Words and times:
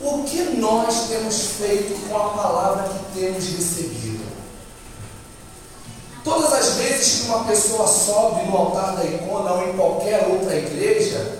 O 0.00 0.24
que 0.24 0.56
nós 0.56 1.08
temos 1.08 1.40
feito 1.58 2.08
com 2.08 2.16
a 2.16 2.30
palavra 2.30 2.88
que 2.88 3.20
temos 3.20 3.44
recebido? 3.44 4.24
Todas 6.24 6.52
as 6.52 6.68
vezes 6.76 7.20
que 7.20 7.26
uma 7.26 7.44
pessoa 7.44 7.86
sobe 7.86 8.44
no 8.44 8.56
altar 8.56 8.96
da 8.96 9.04
icona 9.04 9.52
ou 9.52 9.68
em 9.68 9.76
qualquer 9.76 10.26
outra 10.26 10.56
igreja, 10.56 11.38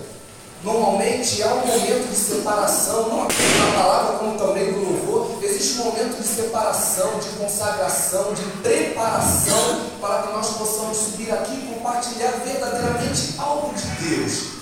normalmente 0.63 1.43
há 1.43 1.55
um 1.55 1.67
momento 1.67 2.11
de 2.11 2.17
separação, 2.17 3.09
não 3.09 3.23
apenas 3.23 3.59
na 3.59 3.83
palavra, 3.83 4.19
como 4.19 4.39
também 4.39 4.73
no 4.73 4.91
louvor, 4.91 5.43
existe 5.43 5.81
um 5.81 5.85
momento 5.87 6.21
de 6.21 6.29
separação, 6.29 7.19
de 7.19 7.29
consagração, 7.31 8.35
de 8.35 8.43
preparação 8.63 9.81
para 10.01 10.23
que 10.23 10.33
nós 10.33 10.51
possamos 10.51 10.97
subir 10.97 11.33
aqui 11.33 11.55
e 11.55 11.75
compartilhar 11.75 12.33
verdadeiramente 12.45 13.35
algo 13.39 13.75
de 13.75 13.87
Deus. 14.05 14.54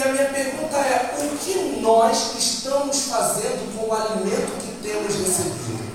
E 0.00 0.02
a 0.02 0.12
minha 0.12 0.28
pergunta 0.30 0.78
é: 0.78 1.14
o 1.18 1.36
que 1.36 1.80
nós 1.82 2.32
estamos 2.38 3.02
fazendo 3.02 3.76
com 3.76 3.86
o 3.86 3.92
alimento 3.92 4.50
que 4.62 4.88
temos 4.88 5.14
recebido? 5.14 5.90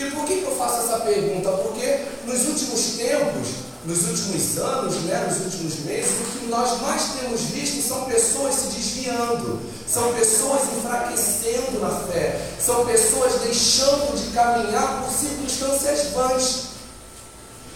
E 0.00 0.04
por 0.10 0.24
que, 0.24 0.38
que 0.38 0.44
eu 0.46 0.56
faço 0.56 0.84
essa 0.84 0.98
pergunta? 0.98 1.48
Porque 1.48 2.06
nos 2.24 2.48
últimos 2.48 2.96
tempos, 2.96 3.48
nos 3.84 4.08
últimos 4.08 4.58
anos, 4.58 4.94
né, 5.04 5.28
nos 5.28 5.44
últimos 5.44 5.78
meses, 5.84 6.10
o 6.10 6.38
que 6.40 6.46
nós 6.46 6.80
mais 6.80 7.02
temos 7.20 7.40
visto 7.42 7.86
são 7.86 8.04
pessoas 8.06 8.52
se 8.56 8.66
desviando, 8.74 9.60
são 9.88 10.12
pessoas 10.14 10.62
enfraquecendo 10.76 11.78
na 11.78 12.00
fé, 12.00 12.50
são 12.58 12.84
pessoas 12.84 13.42
deixando 13.42 14.16
de 14.16 14.32
caminhar 14.32 15.04
por 15.04 15.12
circunstâncias 15.12 16.08
vãs. 16.10 16.75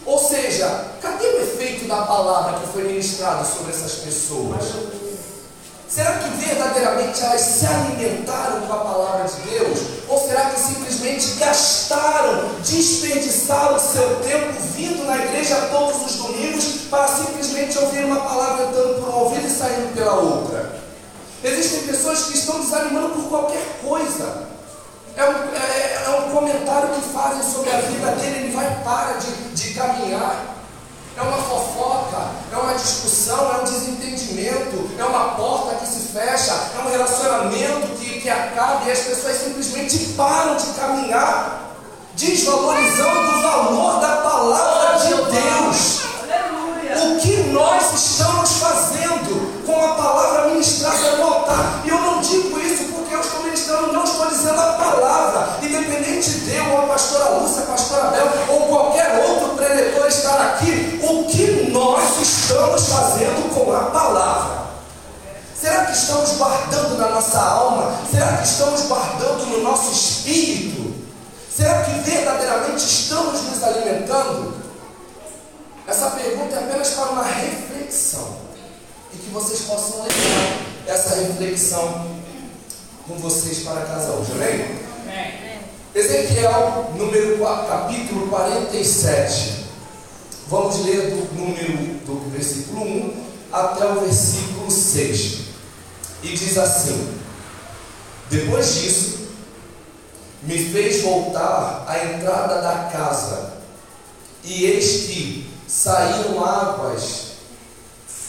Ou 0.07 0.19
seja, 0.19 0.87
cadê 1.01 1.27
o 1.27 1.43
efeito 1.43 1.87
da 1.87 2.03
palavra 2.03 2.61
que 2.61 2.73
foi 2.73 2.85
ministrado 2.85 3.47
sobre 3.47 3.73
essas 3.73 3.93
pessoas? 3.97 4.65
Será 5.89 6.21
que 6.21 6.29
verdadeiramente 6.37 7.21
elas 7.21 7.41
se 7.41 7.67
alimentaram 7.67 8.61
com 8.61 8.73
a 8.73 8.77
palavra 8.77 9.25
de 9.25 9.51
Deus? 9.51 9.79
Ou 10.09 10.21
será 10.21 10.51
que 10.51 10.61
simplesmente 10.61 11.35
gastaram, 11.35 12.49
desperdiçaram 12.65 13.79
seu 13.79 14.21
tempo 14.21 14.53
vindo 14.77 15.05
na 15.05 15.17
igreja 15.17 15.69
todos 15.73 16.07
os 16.07 16.17
domingos 16.17 16.65
para 16.89 17.09
simplesmente 17.09 17.77
ouvir 17.77 18.05
uma 18.05 18.21
palavra 18.21 18.67
entrando 18.67 19.01
por 19.01 19.09
um 19.09 19.19
ouvido 19.25 19.47
e 19.47 19.51
saindo 19.51 19.93
pela 19.93 20.15
outra? 20.15 20.81
Existem 21.43 21.83
pessoas 21.83 22.25
que 22.25 22.39
estão 22.39 22.61
desanimando 22.61 23.09
por 23.11 23.29
qualquer 23.29 23.81
coisa. 23.83 24.60
É 25.21 25.25
um, 25.25 25.55
é, 25.55 26.05
é 26.07 26.11
um 26.19 26.31
comentário 26.31 26.89
que 26.95 27.03
fazem 27.13 27.43
sobre 27.43 27.69
a 27.71 27.81
vida 27.81 28.11
dele, 28.13 28.39
ele 28.39 28.57
vai 28.57 28.75
para 28.83 29.19
de, 29.19 29.31
de 29.55 29.75
caminhar 29.75 30.51
é 31.21 31.23
uma 31.23 31.37
fofoca, 31.37 32.29
é 32.51 32.57
uma 32.57 32.73
discussão, 32.73 33.53
é 33.53 33.61
um 33.61 33.65
desentendimento, 33.65 34.91
é 34.99 35.05
uma 35.05 35.35
porta 35.35 35.75
que 35.77 35.87
se 35.87 36.09
fecha, 36.13 36.53
é 36.53 36.83
um 36.83 36.91
relacionamento 36.91 37.89
que, 37.99 38.21
que 38.21 38.31
acaba 38.31 38.85
e 38.87 38.91
as 38.91 39.01
pessoas 39.01 39.37
simplesmente 39.37 39.99
param 40.17 40.57
de 40.57 40.67
caminhar, 40.69 41.75
desvalorizando 42.15 43.37
o 43.37 43.43
valor 43.43 44.01
da 44.01 44.17
palavra 44.17 44.99
de 44.99 45.15
Deus. 45.15 46.01
O 47.03 47.21
que 47.21 47.37
nós 47.53 47.93
estamos 47.93 48.53
fazendo 48.55 49.65
com 49.67 49.85
a 49.85 49.95
palavra 49.95 50.49
ministrada 50.49 51.17
no 51.17 51.25
altar? 51.25 51.83
E 51.85 51.89
eu 51.89 52.01
não 52.01 52.21
digo 52.21 52.59
isso 52.59 52.85
porque 52.95 53.15
eu 53.15 53.21
estou 53.21 53.43
ministrando, 53.43 53.93
não 53.93 54.05
estou 54.05 54.20
dizendo 54.51 54.61
a 54.61 54.73
palavra, 54.73 55.59
independente 55.63 56.31
de 56.31 56.55
eu, 56.55 56.71
ou 56.73 56.79
a 56.79 56.87
pastora 56.89 57.29
Lúcia, 57.31 57.63
a 57.63 57.67
pastora 57.67 58.09
Bel, 58.09 58.27
ou 58.49 58.67
qualquer 58.69 59.25
outro 59.29 59.57
preletor 59.57 60.07
estar 60.09 60.41
aqui, 60.41 61.01
o 61.03 61.25
que 61.25 61.71
nós 61.71 62.21
estamos 62.21 62.89
fazendo 62.89 63.55
com 63.55 63.73
a 63.73 63.85
palavra? 63.91 64.61
Será 65.59 65.85
que 65.87 65.93
estamos 65.93 66.31
guardando 66.37 66.97
na 66.97 67.11
nossa 67.11 67.39
alma? 67.39 68.01
Será 68.11 68.39
que 68.39 68.47
estamos 68.47 68.83
guardando 68.83 69.47
no 69.47 69.63
nosso 69.63 69.93
espírito? 69.93 70.95
Será 71.55 71.83
que 71.83 71.91
verdadeiramente 72.01 72.85
estamos 72.85 73.43
nos 73.43 73.63
alimentando? 73.63 74.55
Essa 75.87 76.11
pergunta 76.11 76.55
é 76.55 76.59
apenas 76.61 76.89
para 76.91 77.11
uma 77.11 77.25
reflexão 77.25 78.37
e 79.13 79.17
que 79.19 79.31
vocês 79.31 79.63
possam 79.63 80.03
levar 80.03 80.61
essa 80.87 81.17
reflexão 81.17 82.21
com 83.11 83.17
vocês 83.17 83.65
para 83.65 83.81
casa 83.81 84.13
hoje, 84.13 84.31
amém? 84.31 84.65
amém. 85.03 85.59
Ezequiel, 85.93 86.93
número, 86.97 87.39
capítulo 87.41 88.29
47. 88.29 89.65
Vamos 90.47 90.85
ler 90.85 91.11
do 91.11 91.35
número 91.35 91.77
do 92.07 92.31
versículo 92.31 92.83
1 92.83 93.25
até 93.53 93.85
o 93.85 94.01
versículo 94.03 94.71
6. 94.71 95.39
E 96.23 96.29
diz 96.29 96.57
assim: 96.57 97.19
Depois 98.31 98.75
disso, 98.77 99.19
me 100.45 100.57
fez 100.57 101.03
voltar 101.03 101.85
à 101.89 102.05
entrada 102.05 102.63
da 102.63 102.91
casa, 102.93 103.55
e 104.45 104.67
eis 104.67 105.07
que 105.07 105.51
saíram 105.67 106.45
águas, 106.45 107.33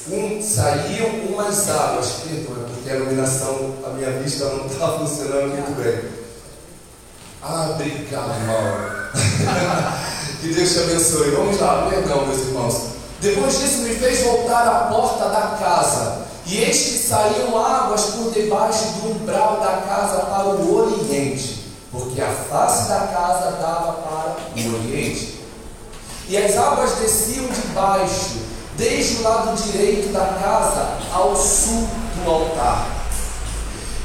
um, 0.10 0.42
saíam 0.42 1.08
umas 1.30 1.70
águas, 1.70 2.14
perdoa, 2.24 2.71
porque 2.92 2.94
a 2.94 2.96
iluminação, 2.96 3.76
a 3.86 3.90
minha 3.90 4.12
vista 4.12 4.46
não 4.46 4.66
está 4.66 4.88
funcionando 4.90 5.50
muito 5.50 5.82
bem. 5.82 6.12
Ah, 7.42 7.70
obrigado, 7.72 8.46
Mauro. 8.46 9.02
Que 10.42 10.52
Deus 10.56 10.72
te 10.72 10.80
abençoe. 10.80 11.30
Vamos 11.32 11.60
lá, 11.60 11.88
perdão, 11.88 12.26
meus 12.26 12.40
irmãos. 12.40 12.82
Depois 13.20 13.60
disso, 13.60 13.84
me 13.84 13.94
fez 13.94 14.24
voltar 14.24 14.68
à 14.68 14.88
porta 14.92 15.30
da 15.30 15.56
casa, 15.60 16.26
e 16.48 16.58
eis 16.58 16.78
que 16.78 16.98
saíam 16.98 17.56
águas 17.64 18.02
por 18.06 18.32
debaixo 18.32 18.86
do 18.86 19.12
umbral 19.12 19.60
da 19.60 19.84
casa 19.88 20.22
para 20.22 20.48
o 20.48 20.76
oriente, 20.76 21.64
porque 21.92 22.20
a 22.20 22.32
face 22.32 22.90
da 22.90 23.02
casa 23.02 23.52
dava 23.62 23.94
para 23.94 24.62
o 24.64 24.74
oriente. 24.74 25.42
E 26.28 26.36
as 26.36 26.58
águas 26.58 26.94
desciam 26.94 27.46
de 27.46 27.62
baixo, 27.76 28.40
desde 28.76 29.18
o 29.18 29.22
lado 29.22 29.56
direito 29.62 30.12
da 30.12 30.26
casa 30.42 30.98
ao 31.14 31.36
sul 31.36 31.88
do 32.24 32.32
altar. 32.32 33.02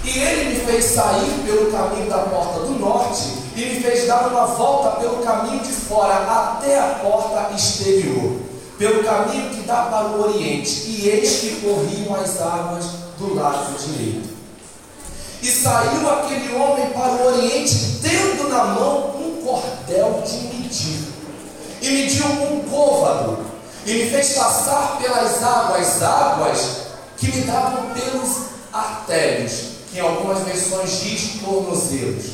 E 0.05 0.19
ele 0.19 0.51
me 0.51 0.65
fez 0.65 0.85
sair 0.85 1.43
pelo 1.45 1.73
caminho 1.73 2.09
da 2.09 2.19
porta 2.19 2.61
do 2.61 2.79
norte 2.79 3.25
e 3.57 3.61
me 3.61 3.81
fez 3.81 4.07
dar 4.07 4.29
uma 4.29 4.47
volta 4.47 5.01
pelo 5.01 5.17
caminho 5.25 5.61
de 5.61 5.73
fora 5.73 6.15
até 6.15 6.79
a 6.79 7.01
porta 7.03 7.53
exterior, 7.55 8.37
pelo 8.79 9.03
caminho 9.03 9.51
que 9.51 9.63
dá 9.63 9.87
para 9.87 10.07
o 10.09 10.23
oriente, 10.23 10.85
e 10.87 11.09
eis 11.09 11.41
que 11.41 11.61
corriam 11.61 12.15
as 12.15 12.41
águas 12.41 12.85
do 13.19 13.35
lado 13.35 13.77
direito. 13.79 14.37
E 15.43 15.51
saiu 15.51 16.09
aquele 16.09 16.55
homem 16.55 16.91
para 16.91 17.13
o 17.13 17.27
oriente, 17.27 17.99
tendo 18.03 18.49
na 18.49 18.65
mão 18.65 19.17
um 19.17 19.43
cordel 19.45 20.23
de 20.25 20.37
medir, 20.55 21.09
e 21.83 21.91
mediu 21.91 22.27
um 22.27 22.61
côvado, 22.69 23.39
e 23.85 23.93
me 23.93 24.11
fez 24.11 24.35
passar 24.35 24.99
pelas 25.01 25.43
águas, 25.43 26.03
águas 26.03 26.86
que 27.17 27.33
me 27.33 27.43
davam 27.43 27.91
pelos 27.91 28.47
artérios, 28.73 29.53
que 29.91 29.99
em 29.99 30.01
algumas 30.01 30.41
versões 30.45 31.01
diz 31.03 31.41
tornozelos. 31.41 32.25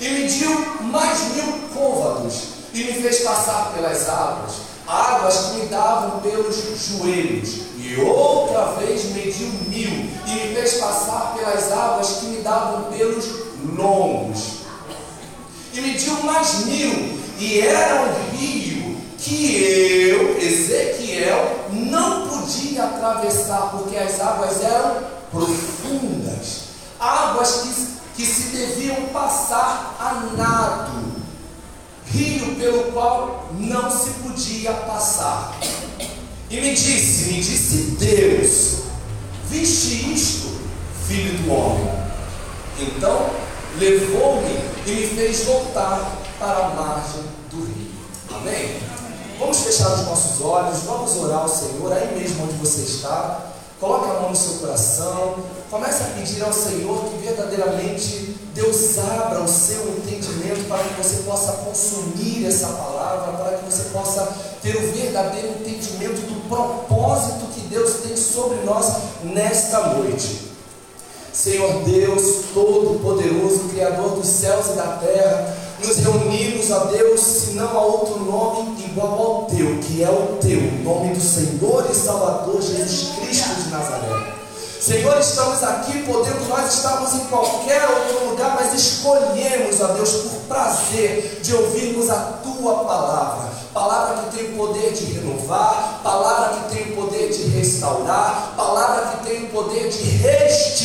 E 0.00 0.08
mediu 0.08 0.76
mais 0.82 1.34
mil 1.34 1.52
côvados, 1.74 2.42
e 2.72 2.84
me 2.84 2.92
fez 2.94 3.20
passar 3.20 3.72
pelas 3.74 4.08
águas, 4.08 4.52
águas 4.86 5.36
que 5.36 5.60
me 5.60 5.66
davam 5.66 6.20
pelos 6.20 6.56
joelhos, 6.56 7.48
e 7.76 8.00
outra 8.00 8.72
vez 8.78 9.04
mediu 9.14 9.48
mil, 9.68 10.10
e 10.26 10.30
me 10.30 10.54
fez 10.54 10.74
passar 10.74 11.34
pelas 11.36 11.70
águas 11.70 12.08
que 12.20 12.26
me 12.26 12.42
davam 12.42 12.84
pelos 12.84 13.26
lombos, 13.76 14.60
e 15.74 15.80
mediu 15.80 16.14
mais 16.24 16.64
mil, 16.64 17.18
e 17.38 17.60
era 17.60 18.02
um 18.02 18.36
rio 18.36 18.96
que 19.18 19.62
eu, 20.08 20.38
Ezequiel, 20.38 21.59
não 21.86 22.28
podia 22.28 22.84
atravessar, 22.84 23.70
porque 23.70 23.96
as 23.96 24.20
águas 24.20 24.62
eram 24.62 25.02
profundas, 25.30 26.62
águas 26.98 27.52
que 27.62 28.00
que 28.20 28.26
se 28.26 28.54
deviam 28.54 29.06
passar 29.14 29.96
a 29.98 30.36
nado, 30.36 31.12
rio 32.06 32.54
pelo 32.56 32.92
qual 32.92 33.48
não 33.58 33.90
se 33.90 34.10
podia 34.22 34.74
passar. 34.74 35.56
E 36.50 36.60
me 36.60 36.74
disse, 36.74 37.32
me 37.32 37.40
disse 37.40 37.96
Deus, 37.98 38.82
viste 39.48 40.12
isto, 40.12 40.60
filho 41.06 41.38
do 41.38 41.50
homem? 41.50 41.88
Então 42.78 43.30
levou-me 43.78 44.58
e 44.86 44.90
me 44.90 45.06
fez 45.06 45.44
voltar 45.44 46.18
para 46.38 46.66
a 46.66 46.74
margem 46.74 47.22
do 47.50 47.64
rio. 47.64 47.90
Amém? 48.34 48.89
Vamos 49.40 49.60
fechar 49.60 49.94
os 49.94 50.04
nossos 50.04 50.42
olhos, 50.42 50.80
vamos 50.80 51.16
orar 51.16 51.40
ao 51.40 51.48
Senhor 51.48 51.90
aí 51.90 52.14
mesmo 52.14 52.44
onde 52.44 52.52
você 52.56 52.82
está. 52.82 53.46
Coloque 53.80 54.10
a 54.10 54.20
mão 54.20 54.28
no 54.28 54.36
seu 54.36 54.58
coração, 54.58 55.36
comece 55.70 56.02
a 56.02 56.06
pedir 56.08 56.42
ao 56.42 56.52
Senhor 56.52 57.04
que 57.06 57.26
verdadeiramente 57.26 58.36
Deus 58.54 58.98
abra 58.98 59.40
o 59.40 59.48
seu 59.48 59.80
entendimento 59.96 60.68
para 60.68 60.84
que 60.84 61.02
você 61.02 61.22
possa 61.22 61.52
consumir 61.52 62.46
essa 62.46 62.66
palavra, 62.66 63.32
para 63.38 63.56
que 63.56 63.64
você 63.64 63.84
possa 63.84 64.28
ter 64.60 64.76
o 64.76 64.92
verdadeiro 64.92 65.48
entendimento 65.48 66.20
do 66.26 66.46
propósito 66.46 67.46
que 67.54 67.60
Deus 67.62 67.94
tem 68.02 68.14
sobre 68.18 68.58
nós 68.58 68.92
nesta 69.24 69.94
noite. 69.94 70.50
Senhor 71.32 71.82
Deus 71.84 72.44
Todo-Poderoso, 72.52 73.70
Criador 73.70 74.16
dos 74.16 74.26
céus 74.26 74.66
e 74.66 74.72
da 74.72 74.98
terra, 74.98 75.56
nos 75.86 75.96
reunimos, 75.98 76.70
a 76.70 76.84
Deus, 76.84 77.20
se 77.20 77.50
não 77.52 77.68
há 77.68 77.82
outro 77.82 78.24
nome 78.24 78.84
igual 78.84 79.12
ao 79.12 79.42
teu, 79.44 79.78
que 79.78 80.02
é 80.02 80.10
o 80.10 80.38
teu, 80.40 80.60
nome 80.82 81.14
do 81.14 81.20
Senhor 81.20 81.86
e 81.90 81.94
Salvador 81.94 82.60
Jesus 82.60 83.10
Cristo 83.16 83.48
de 83.62 83.70
Nazaré. 83.70 84.40
Senhor, 84.80 85.18
estamos 85.20 85.62
aqui, 85.62 86.02
podemos 86.04 86.48
nós 86.48 86.74
estarmos 86.74 87.12
em 87.14 87.26
qualquer 87.26 87.86
outro 87.86 88.30
lugar, 88.30 88.56
mas 88.58 88.72
escolhemos, 88.72 89.82
a 89.82 89.88
Deus, 89.88 90.10
por 90.10 90.40
prazer 90.48 91.40
de 91.42 91.54
ouvirmos 91.54 92.08
a 92.08 92.40
tua 92.42 92.84
palavra. 92.84 93.50
Palavra 93.74 94.22
que 94.22 94.36
tem 94.36 94.52
o 94.52 94.56
poder 94.56 94.92
de 94.92 95.04
renovar, 95.12 96.00
palavra 96.02 96.58
que 96.58 96.74
tem 96.74 96.92
o 96.92 96.96
poder 96.96 97.28
de 97.28 97.42
restaurar, 97.50 98.54
palavra 98.56 99.12
que 99.12 99.28
tem 99.28 99.44
o 99.44 99.48
poder 99.50 99.88
de 99.90 100.02
restituir, 100.02 100.79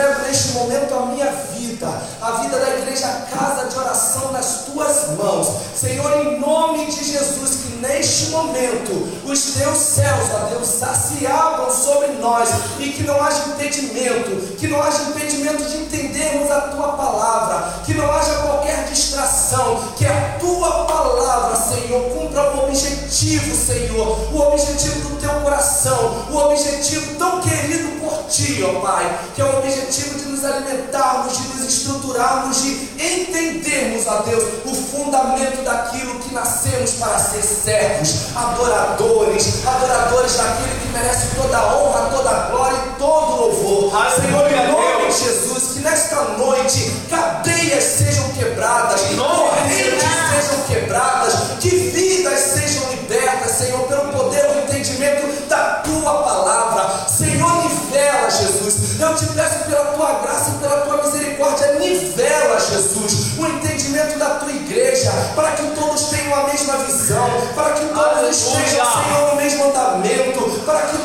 entrego 0.00 0.22
neste 0.22 0.52
momento 0.52 0.94
a 0.94 1.06
minha 1.06 1.30
vida, 1.54 1.88
a 2.20 2.30
vida 2.42 2.58
da 2.58 2.78
igreja 2.78 3.06
Casa 3.30 3.68
de 3.68 3.78
Oração 3.78 4.32
nas 4.32 4.64
tuas 4.64 5.10
mãos. 5.16 5.48
Senhor, 5.76 6.26
em 6.26 6.40
nome 6.40 6.86
de 6.86 7.04
Jesus, 7.04 7.60
que 7.62 7.76
neste 7.76 8.30
momento 8.30 9.20
os 9.24 9.54
teus 9.54 9.78
céus, 9.78 10.30
ó 10.32 10.46
Deus, 10.46 10.68
se 10.68 11.26
abram 11.26 11.70
sobre 11.70 12.08
nós 12.14 12.48
e 12.78 12.90
que 12.90 13.02
não 13.02 13.22
haja 13.22 13.48
impedimento, 13.48 14.56
que 14.56 14.68
não 14.68 14.82
haja 14.82 15.02
impedimento 15.02 15.64
de 15.64 15.76
entendermos 16.20 16.50
a 16.50 16.60
tua 16.60 16.88
palavra, 16.88 17.82
que 17.84 17.94
não 17.94 18.12
haja 18.12 18.34
qualquer 18.34 18.84
distração, 18.84 19.80
que 19.96 20.04
a 20.04 20.36
tua 20.38 20.84
palavra, 20.84 21.56
Senhor, 21.56 22.02
cumpra 22.10 22.54
o 22.54 22.64
objetivo, 22.64 23.56
Senhor, 23.56 24.18
o 24.32 24.40
objetivo 24.40 25.08
do 25.08 25.20
teu 25.20 25.30
coração, 25.40 26.26
o 26.30 26.36
objetivo 26.36 27.14
tão 27.16 27.40
querido 27.40 28.00
por 28.00 28.24
ti, 28.28 28.62
ó 28.62 28.80
Pai, 28.80 29.18
que 29.34 29.40
é 29.40 29.44
o 29.44 29.58
objetivo 29.58 30.18
de 30.18 30.24
nos 30.26 30.44
alimentarmos, 30.44 31.36
de 31.38 31.48
nos 31.48 31.66
estruturarmos, 31.66 32.62
de 32.62 32.90
entendermos, 32.98 34.06
ó 34.06 34.22
Deus, 34.22 34.44
o 34.64 34.74
fundamento 34.74 35.64
daquilo 35.64 36.18
que 36.20 36.34
nascemos 36.34 36.92
para 36.92 37.18
ser 37.18 37.42
servos, 37.42 38.36
adoradores, 38.36 39.66
adoradores 39.66 40.36
daquele 40.36 40.80
que 40.80 40.88
merece 40.92 41.34
toda 41.36 41.56
a 41.56 41.76
honra, 41.76 42.10
toda 42.10 42.30
a 42.30 42.50
glória 42.50 42.76
e 42.76 42.98
todo 42.98 43.32
o 43.32 43.36
louvor. 43.36 44.10
Senhor, 44.14 44.50
em 44.50 44.72
nome 44.72 45.06
de 45.06 45.18
Jesus, 45.18 45.69
que 45.80 45.82
nesta 45.82 46.22
noite 46.36 46.92
cadeias 47.08 47.82
sejam 47.82 48.28
quebradas, 48.30 49.00
correntes 49.16 50.02
sejam 50.30 50.62
quebradas, 50.68 51.34
que 51.58 51.70
vidas 51.70 52.38
sejam 52.38 52.90
libertas, 52.90 53.52
Senhor, 53.52 53.80
pelo 53.88 54.12
poder 54.12 54.46
do 54.48 54.58
entendimento 54.60 55.48
da 55.48 55.80
tua 55.82 56.22
palavra. 56.22 57.08
Senhor, 57.08 57.64
nivela, 57.64 58.30
Jesus. 58.30 59.00
Eu 59.00 59.14
te 59.14 59.26
peço 59.26 59.64
pela 59.64 59.86
tua 59.86 60.12
graça 60.20 60.50
e 60.50 60.58
pela 60.58 60.82
tua 60.82 61.02
misericórdia, 61.02 61.72
nivela, 61.78 62.60
Jesus, 62.60 63.38
o 63.38 63.46
entendimento 63.46 64.18
da 64.18 64.30
tua 64.34 64.52
igreja, 64.52 65.10
para 65.34 65.52
que 65.52 65.62
todos 65.70 66.10
tenham 66.10 66.34
a 66.34 66.44
mesma 66.44 66.76
visão, 66.78 67.26
para 67.54 67.72
que 67.72 67.86
todos 67.86 68.36
estejam, 68.36 68.84
Senhor, 68.84 69.30
no 69.30 69.36
mesmo 69.36 69.64
andamento, 69.64 70.62
para 70.66 70.80
que 70.82 70.98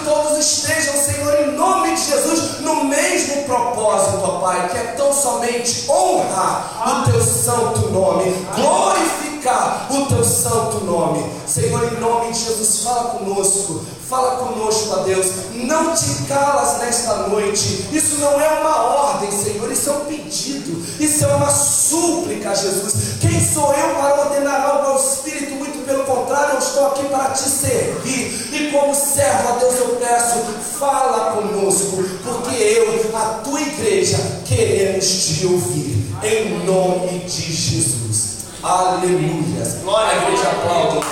propósito, 3.45 4.19
ó 4.23 4.39
Pai, 4.39 4.69
que 4.69 4.77
é 4.77 4.83
tão 4.97 5.13
somente 5.13 5.89
honrar 5.89 7.03
o 7.05 7.11
teu 7.11 7.21
santo 7.21 7.89
nome, 7.89 8.45
glorificar 8.55 9.87
o 9.91 10.05
teu 10.07 10.23
santo 10.23 10.83
nome. 10.83 11.25
Senhor, 11.47 11.93
em 11.93 11.99
nome 11.99 12.31
de 12.31 12.39
Jesus, 12.39 12.83
fala 12.83 13.11
conosco, 13.11 13.85
fala 14.09 14.37
conosco, 14.37 14.95
ó 14.97 15.03
Deus. 15.03 15.27
Não 15.53 15.93
te 15.93 16.25
calas 16.27 16.79
nesta 16.79 17.27
noite. 17.27 17.87
Isso 17.91 18.17
não 18.19 18.39
é 18.39 18.59
uma 18.59 18.83
ordem, 18.83 19.31
Senhor, 19.31 19.71
isso 19.71 19.89
é 19.89 19.93
um 19.93 20.05
pedido, 20.05 20.83
isso 20.99 21.23
é 21.23 21.35
uma 21.35 21.49
súplica, 21.49 22.55
Jesus. 22.55 22.93
Quem 23.21 23.39
sou 23.39 23.73
eu 23.73 23.95
para 23.95 24.21
ordenar 24.21 24.69
algo 24.69 24.87
ao 24.91 24.97
Espírito? 24.97 25.55
Muito 25.55 25.74
pelo 25.85 26.03
contrário, 26.03 26.55
eu 26.55 26.59
estou 26.59 26.87
aqui 26.87 27.07
para 27.09 27.29
te 27.29 27.47
servir. 27.47 28.49
E 28.51 28.71
como 28.71 28.93
servo, 28.93 29.53
ó 29.53 29.59
Deus, 29.59 29.75
eu 29.75 29.95
peço, 29.97 30.39
fala 30.79 31.33
conosco, 31.33 32.03
porque 32.23 32.55
eu, 32.55 33.17
a 33.17 33.25
tua 33.43 33.61
igreja, 33.61 34.17
queremos 34.45 35.05
te 35.05 35.45
ouvir. 35.45 36.05
Em 36.23 36.65
nome 36.65 37.19
de 37.19 37.53
Jesus. 37.53 38.35
Aleluia. 38.63 39.63
Glória 39.83 40.11
a 40.11 40.23
igreja 40.23 40.49
aplauda. 40.49 41.05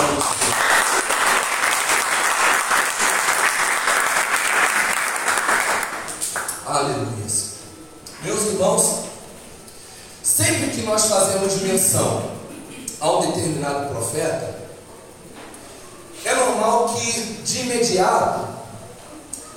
Aleluia. 6.65 7.13
Meus 8.24 8.41
irmãos, 8.45 9.00
sempre 10.24 10.71
que 10.71 10.81
nós 10.83 11.05
fazemos 11.05 11.62
menção 11.62 12.31
a 13.01 13.12
um 13.12 13.31
determinado 13.31 13.89
profeta, 13.89 14.62
normal 16.63 16.96
que 16.96 17.22
de 17.43 17.60
imediato 17.60 18.48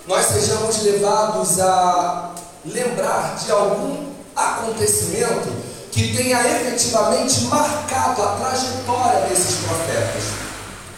nós 0.07 0.27
sejamos 0.27 0.83
levados 0.83 1.61
a 1.61 2.33
lembrar 2.65 3.37
de 3.37 3.51
algum 3.51 4.07
acontecimento 4.35 5.49
que 5.93 6.17
tenha 6.17 6.41
efetivamente 6.41 7.43
marcado 7.43 8.23
a 8.23 8.37
trajetória 8.37 9.21
desses 9.29 9.57
profetas. 9.65 10.25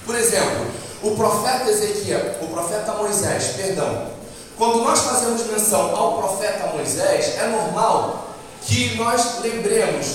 Por 0.04 0.14
exemplo, 0.14 0.66
o 1.02 1.14
profeta 1.14 1.70
Ezequiel, 1.70 2.36
o 2.42 2.48
profeta 2.48 2.92
Moisés, 2.94 3.54
perdão. 3.56 4.08
Quando 4.56 4.82
nós 4.82 5.00
fazemos 5.00 5.46
menção 5.46 5.94
ao 5.94 6.18
profeta 6.18 6.72
Moisés, 6.74 7.38
é 7.38 7.46
normal 7.46 8.34
que 8.62 8.96
nós 8.96 9.40
lembremos 9.40 10.06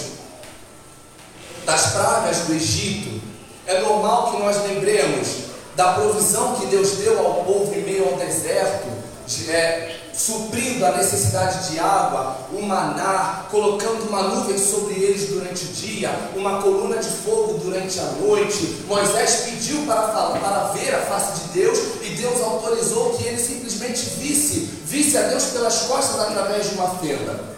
das 1.65 1.93
pragas 1.93 2.37
do 2.39 2.53
Egito, 2.53 3.21
é 3.65 3.79
normal 3.79 4.31
que 4.31 4.39
nós 4.39 4.61
lembremos 4.63 5.52
da 5.75 5.93
provisão 5.93 6.55
que 6.55 6.67
Deus 6.67 6.91
deu 6.97 7.19
ao 7.19 7.43
povo 7.43 7.73
em 7.73 7.81
meio 7.81 8.09
ao 8.09 8.17
deserto, 8.17 8.87
de, 9.25 9.49
é, 9.49 9.99
suprindo 10.13 10.85
a 10.85 10.91
necessidade 10.91 11.71
de 11.71 11.79
água, 11.79 12.37
o 12.51 12.61
maná, 12.61 13.45
colocando 13.49 14.07
uma 14.07 14.21
nuvem 14.23 14.57
sobre 14.57 14.93
eles 14.95 15.29
durante 15.29 15.65
o 15.65 15.67
dia, 15.69 16.11
uma 16.35 16.61
coluna 16.61 16.97
de 16.97 17.09
fogo 17.09 17.59
durante 17.63 17.99
a 17.99 18.03
noite. 18.21 18.83
Moisés 18.87 19.43
pediu 19.45 19.85
para 19.85 20.09
falar, 20.09 20.39
para 20.39 20.73
ver 20.73 20.93
a 20.93 21.01
face 21.01 21.41
de 21.41 21.59
Deus, 21.59 21.79
e 22.03 22.09
Deus 22.09 22.41
autorizou 22.41 23.13
que 23.13 23.25
ele 23.25 23.39
simplesmente 23.39 24.09
visse, 24.17 24.69
visse 24.85 25.17
a 25.17 25.23
Deus 25.23 25.45
pelas 25.45 25.81
costas 25.83 26.19
através 26.19 26.69
de 26.69 26.75
uma 26.75 26.89
fenda. 26.95 27.52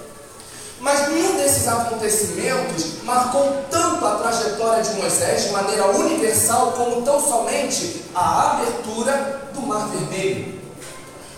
Mas 0.79 1.09
nenhum 1.09 1.37
desses 1.37 1.67
acontecimentos 1.67 3.03
marcou 3.03 3.65
tanto 3.71 4.05
a 4.05 4.15
trajetória 4.15 4.83
de 4.83 4.93
Moisés 4.95 5.45
de 5.45 5.49
maneira 5.51 5.87
universal 5.87 6.73
como 6.73 7.01
tão 7.01 7.19
somente 7.19 8.03
a 8.13 8.51
abertura 8.51 9.49
do 9.53 9.61
Mar 9.61 9.87
Vermelho. 9.87 10.59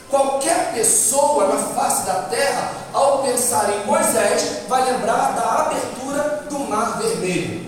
Qualquer 0.10 0.74
pessoa 0.74 1.48
na 1.48 1.58
face 1.58 2.06
da 2.06 2.24
terra, 2.24 2.72
ao 2.94 3.20
pensar 3.24 3.70
em 3.74 3.86
Moisés, 3.86 4.62
vai 4.67 4.91
lembrar 4.91 5.34
da 5.34 5.65
abertura 5.65 6.46
do 6.50 6.60
Mar 6.60 6.98
Vermelho. 6.98 7.66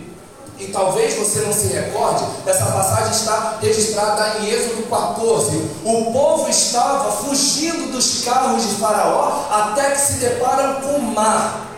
E 0.59 0.67
talvez 0.67 1.15
você 1.15 1.39
não 1.41 1.53
se 1.53 1.67
recorde, 1.67 2.25
essa 2.45 2.65
passagem 2.65 3.11
está 3.11 3.57
registrada 3.61 4.39
em 4.39 4.49
Êxodo 4.49 4.83
14. 4.89 5.55
O 5.85 6.11
povo 6.11 6.49
estava 6.49 7.11
fugindo 7.13 7.93
dos 7.93 8.25
carros 8.25 8.67
de 8.67 8.75
Faraó 8.75 9.45
até 9.49 9.91
que 9.91 10.01
se 10.01 10.13
deparam 10.13 10.81
com 10.81 10.97
o 10.97 11.01
mar. 11.15 11.68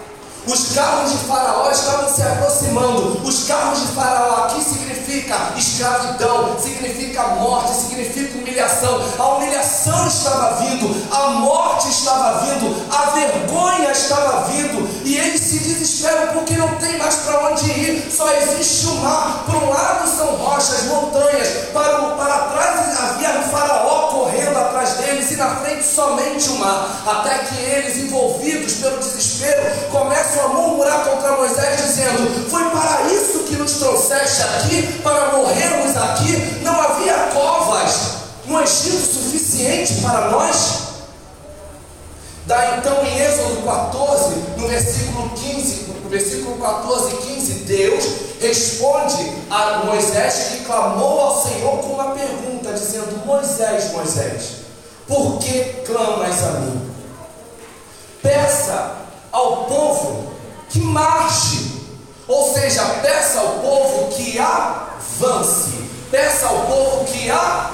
Os 0.48 0.74
carros 0.74 1.12
de 1.12 1.17
Faraó 1.27 1.69
estavam 1.69 2.10
se 2.10 2.24
aproximando. 2.24 3.21
Os 3.24 3.43
carros 3.43 3.79
de 3.81 3.88
Faraó 3.93 4.45
aqui 4.45 4.63
significa 4.63 5.53
escravidão, 5.55 6.60
significa 6.60 7.24
morte, 7.36 7.71
significa 7.74 8.39
humilhação. 8.39 9.01
A 9.19 9.36
humilhação 9.36 10.07
estava 10.07 10.55
vindo, 10.63 11.07
a 11.12 11.29
morte 11.31 11.89
estava 11.89 12.39
vindo, 12.45 12.75
a 12.91 13.12
vergonha 13.12 13.91
estava 13.91 14.48
vindo. 14.48 15.05
E 15.05 15.15
eles 15.15 15.41
se 15.41 15.60
desesperam 15.60 16.33
porque 16.33 16.57
não 16.57 16.69
tem 16.77 16.98
mais 16.98 17.15
para 17.17 17.51
onde 17.51 17.69
ir. 17.69 18.12
Só 18.12 18.27
existe 18.33 18.88
o 18.88 18.95
mar. 18.95 19.43
Por 19.45 19.55
um 19.55 19.69
lado 19.69 20.10
são 20.10 20.36
rochas, 20.38 20.86
montanhas, 20.86 21.50
para, 21.71 22.00
para 22.15 22.39
trás 22.48 22.71
totalmente 26.12 26.50
o 26.50 26.56
mar, 26.58 27.03
até 27.06 27.38
que 27.39 27.58
eles, 27.58 27.98
envolvidos 27.98 28.74
pelo 28.75 28.98
desespero, 28.98 29.89
começam 29.91 30.46
a 30.46 30.48
murmurar 30.50 31.06
contra 31.06 31.38
Moisés, 31.38 31.82
dizendo: 31.82 32.50
Foi 32.50 32.63
para 32.70 33.03
isso 33.12 33.39
que 33.39 33.56
nos 33.56 33.74
trouxeste 33.74 34.41
aqui, 34.41 35.00
para 35.01 35.38
morrermos 35.38 35.96
aqui? 35.96 36.60
Não 36.63 36.82
havia 36.82 37.13
covas 37.34 37.94
no 38.46 38.60
Egito 38.62 39.13
suficiente 39.13 40.01
para 40.01 40.30
nós? 40.30 40.82
Daí 42.46 42.80
então 42.80 43.06
em 43.06 43.20
Êxodo 43.20 43.62
14, 43.63 44.36
no 44.58 44.68
versículo 44.68 45.30
15, 45.30 45.86
no 46.03 46.10
versículo 46.10 46.58
14 46.58 47.13
e 47.13 47.18
15, 47.36 47.53
Deus 47.65 48.06
responde 48.41 49.32
a 49.50 49.84
Moisés 49.86 50.48
que 50.51 50.65
clamou 50.65 51.22
ao 51.22 51.44
Senhor 51.44 51.77
com 51.77 51.94
uma 51.94 52.15
pergunta, 52.15 52.74
dizendo: 52.74 53.25
Moisés, 53.25 53.91
Moisés, 53.94 54.61
por 55.12 55.39
que 55.39 55.84
clamas 55.86 56.41
a 56.41 56.51
mim? 56.62 56.89
Peça 58.24 58.94
ao 59.30 59.65
povo 59.65 60.32
que 60.70 60.80
marche, 60.80 61.82
ou 62.30 62.53
seja, 62.53 62.82
peça 63.01 63.41
ao 63.41 63.50
povo 63.60 64.08
que 64.15 64.39
avance, 64.39 65.89
peça 66.10 66.48
ao 66.48 66.62
povo 66.62 67.06
que 67.06 67.30
a 67.30 67.72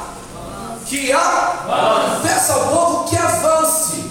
que 0.87 1.11
avance, 1.11 2.27
peça 2.27 2.53
ao 2.53 2.67
povo 2.69 3.03
que 3.03 3.17
avance. 3.17 4.03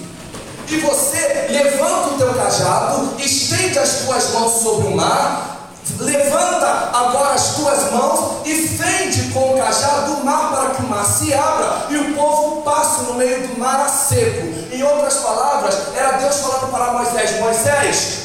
E 0.68 0.76
você 0.78 1.47
levanta 1.50 2.14
o 2.14 2.18
teu 2.18 2.33
cajado, 2.35 3.14
estende 3.18 3.76
as 3.78 4.04
tuas 4.04 4.30
mãos 4.30 4.62
sobre 4.62 4.87
o 4.87 4.97
mar, 4.97 5.55
levanta 5.98 6.90
agora 6.92 7.34
as 7.34 7.54
tuas 7.54 7.90
mãos 7.92 8.46
e 8.46 8.68
fende 8.68 9.30
com 9.32 9.54
o 9.54 9.58
cajado 9.58 10.14
o 10.14 10.24
mar 10.24 10.50
para 10.50 10.70
que 10.70 10.82
o 10.82 10.88
mar 10.88 11.04
se 11.04 11.32
abra 11.32 11.86
e 11.90 11.96
o 11.96 12.14
povo 12.14 12.62
passe 12.62 13.02
no 13.02 13.14
meio 13.14 13.48
do 13.48 13.58
mar 13.58 13.80
a 13.80 13.88
seco. 13.88 14.46
Em 14.72 14.82
outras 14.82 15.14
palavras, 15.14 15.74
era 15.94 16.18
Deus 16.18 16.36
falando 16.36 16.70
para 16.70 16.92
Moisés: 16.92 17.40
Moisés, 17.40 18.18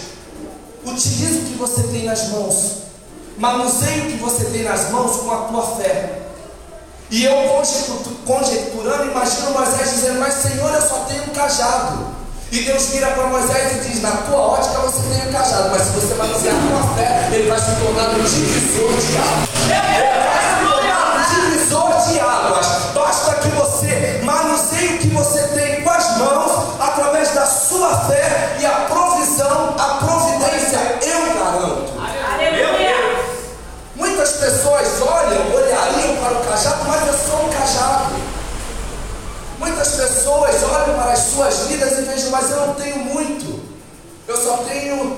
utilize 0.85 1.37
o 1.37 1.45
que 1.45 1.57
você 1.57 1.83
tem 1.83 2.05
nas 2.05 2.29
mãos, 2.29 2.77
manuseie 3.37 4.01
o 4.01 4.11
que 4.11 4.17
você 4.17 4.45
tem 4.45 4.63
nas 4.63 4.89
mãos 4.89 5.17
com 5.17 5.31
a 5.31 5.37
tua 5.47 5.75
fé. 5.77 6.17
E 7.09 7.25
eu 7.25 7.35
conjecturando, 8.25 9.11
imagino 9.11 9.51
Moisés 9.51 9.91
dizendo: 9.91 10.19
Mas 10.19 10.33
Senhor, 10.35 10.73
eu 10.73 10.81
só 10.81 11.05
tenho 11.09 11.23
um 11.23 11.33
cajado. 11.33 12.21
E 12.51 12.63
Deus 12.63 12.87
vira 12.87 13.07
para 13.11 13.27
Moisés 13.27 13.77
e 13.77 13.89
diz: 13.89 14.01
Na 14.01 14.11
tua 14.11 14.37
ótica 14.37 14.79
você 14.79 15.01
tem 15.09 15.29
um 15.29 15.31
cajado, 15.31 15.69
mas 15.69 15.81
se 15.83 15.89
você 15.91 16.13
manusear 16.15 16.55
a 16.55 16.59
tua 16.59 16.95
fé, 16.95 17.00
vejam, 42.11 42.31
mas 42.31 42.51
eu 42.51 42.67
não 42.67 42.73
tenho 42.75 42.97
muito. 43.05 43.61
Eu 44.27 44.37
só 44.37 44.57
tenho 44.57 45.17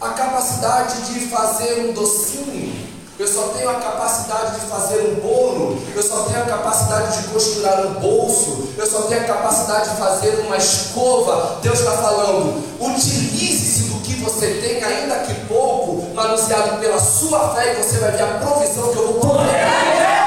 a 0.00 0.08
capacidade 0.10 1.02
de 1.02 1.26
fazer 1.26 1.88
um 1.88 1.92
docinho. 1.92 2.84
Eu 3.16 3.28
só 3.28 3.42
tenho 3.56 3.70
a 3.70 3.74
capacidade 3.74 4.60
de 4.60 4.66
fazer 4.66 5.00
um 5.02 5.14
bolo. 5.20 5.80
Eu 5.94 6.02
só 6.02 6.24
tenho 6.24 6.42
a 6.42 6.46
capacidade 6.46 7.22
de 7.22 7.28
costurar 7.28 7.86
um 7.86 7.94
bolso. 7.94 8.70
Eu 8.76 8.86
só 8.86 9.02
tenho 9.02 9.20
a 9.20 9.24
capacidade 9.24 9.90
de 9.90 9.96
fazer 9.96 10.40
uma 10.46 10.56
escova. 10.56 11.60
Deus 11.62 11.78
está 11.78 11.92
falando, 11.92 12.64
utilize-se 12.80 13.90
do 13.90 14.00
que 14.00 14.14
você 14.14 14.54
tem, 14.54 14.82
ainda 14.82 15.20
que 15.20 15.34
pouco, 15.46 16.12
manuseado 16.12 16.80
pela 16.80 16.98
sua 16.98 17.54
fé, 17.54 17.72
e 17.72 17.82
você 17.82 17.98
vai 17.98 18.10
ver 18.10 18.22
a 18.22 18.38
provisão 18.38 18.88
que 18.88 18.96
eu 18.96 19.12
vou 19.12 19.20
prover. 19.20 20.24